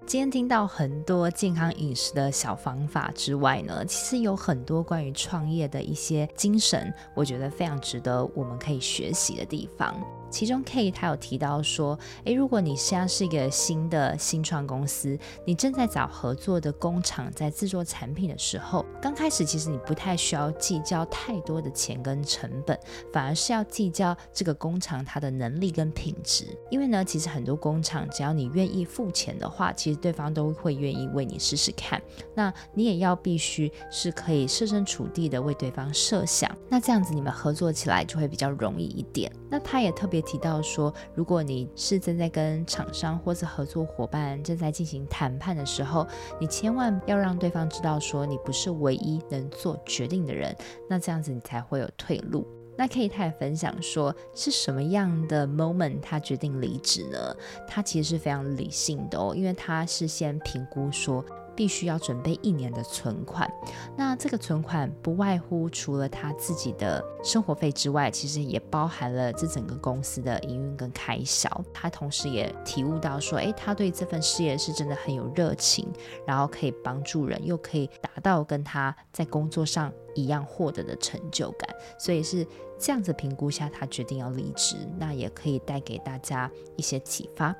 [0.07, 9.95] 今天听到很多健康饮食的小方法之外呢，其实有很多关于创业的一些精神，我觉得非常值得我们可以学习的地方。
[10.31, 22.79] 其中 K 他有提到说，诶，如果你现在是一个新的新创公司，你正在找合作的工厂在制作产品的时候，刚开始其实你不太需要计较太多的钱跟成本，
[23.11, 26.45] 反而是要计较这个工厂它的能力跟品质。
[26.69, 32.01] 因为呢，其实很多工厂只要你愿意付钱的话，其实对方都会愿意为你试试看。
[32.33, 39.29] 那你也要必须是可以设身处地的为对方设想，那这样子你们合作起来就会比较容易一点。
[39.49, 40.20] 那他也特别。
[40.21, 46.07] 提到说，如果你是正在跟厂商或者合作伙伴正在进行谈判的时候，
[46.39, 50.55] 你千万要让对方知道说，你不是唯一能做决定的人，
[50.89, 52.45] 那这样子你才会有退路。
[52.77, 57.35] 那 K 他也分享说，是什么样的 moment 他决定离职呢？
[57.67, 61.23] 他其实是非常理性的哦，因为他是先评估说。
[61.61, 63.47] 必须要准备一年的存款，
[63.95, 71.47] 那这个存款不外乎除了他自己的生活费之外，其实也包含了这整个公司的营运跟开销。
[71.71, 75.87] 他同时也体悟到说，诶，他对这份事业是真的很有热情，
[76.25, 81.69] 然后可以帮助人，又可以达到跟他在工作上一样获得的成就感。
[81.99, 82.43] 所以是
[82.79, 84.77] 这样子评估下，他决定要离职。
[84.97, 87.55] 那也可以带给大家一些启发。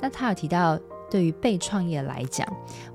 [0.00, 0.78] 那他有提到。
[1.10, 2.46] 对于被创业来讲，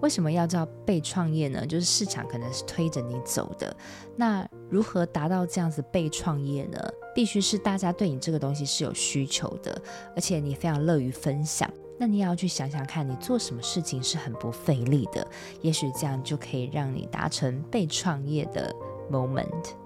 [0.01, 1.65] 为什么要叫被创业呢？
[1.67, 3.75] 就是市场可能是推着你走的。
[4.15, 6.79] 那如何达到这样子被创业呢？
[7.13, 9.81] 必须是大家对你这个东西是有需求的，
[10.15, 11.69] 而且你非常乐于分享。
[11.97, 15.25] 那你也要去想想看，你做什么事情是很不费力的，
[15.61, 18.73] 也许这样就可以让你达成被创业的
[19.09, 19.84] moment。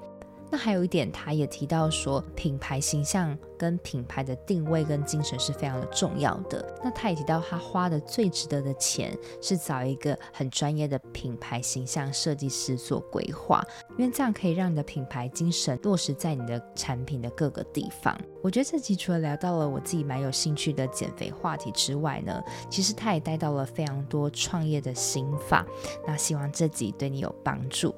[0.51, 6.65] 那还有一点，他也提到说，品牌形象跟品牌的定位跟精神是非常的重要的。
[6.83, 13.63] 那他也提到，他花的最值得的钱是找一个很专业的品牌形象设计师做规划，
[13.97, 18.19] 因为这样可以让你的品牌精神落实在你的产品的各个地方。
[18.41, 25.63] 我觉得这集除了聊到了我自己蛮有兴趣的减肥话题之外呢，其实他也带到了非常多创业的心法。
[26.07, 27.93] 那希望这集对你有帮助。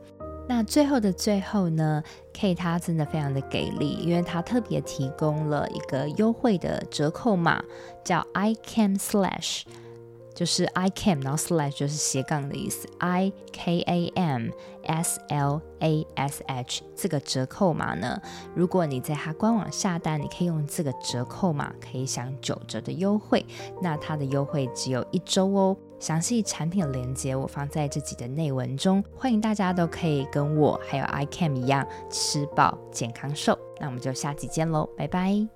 [0.54, 7.64] 那最后的最后呢，K 他真的非常的给力，因为他特别提供了一个优惠的折扣码，
[8.04, 9.62] 叫 I Cam Slash。
[10.36, 14.50] 就是 I Cam，然后 slash 就是斜杠的意思，I K A M
[14.84, 18.22] S L A S H 这个折扣码呢，
[18.54, 23.46] 如果你在它官网下单，你可以用这个折扣码，可以享九折的优惠。
[23.82, 25.78] 那它的优惠只有一周哦。
[26.02, 33.56] 详细产品的链接我放在这集的内文中，欢迎大家都可以跟我还有 I Cam 一样吃饱健康瘦。
[33.80, 35.48] 那我们就下集见喽，拜拜！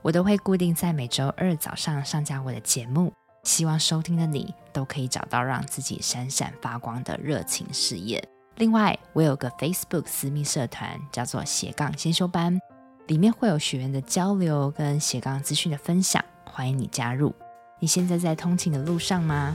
[0.00, 3.12] 我都会固定在每周二早上上架我的节目。
[3.42, 8.26] 希望收听的你都可以找到让自己闪闪发光的热情事业。
[8.56, 12.58] 另外，我有个 Facebook 私密社团，叫做斜杠先修班，
[13.06, 17.34] 里面会有学员的交流跟斜杠资讯的分享，欢迎你加入。
[17.78, 19.54] 你现在在通勤的路上吗？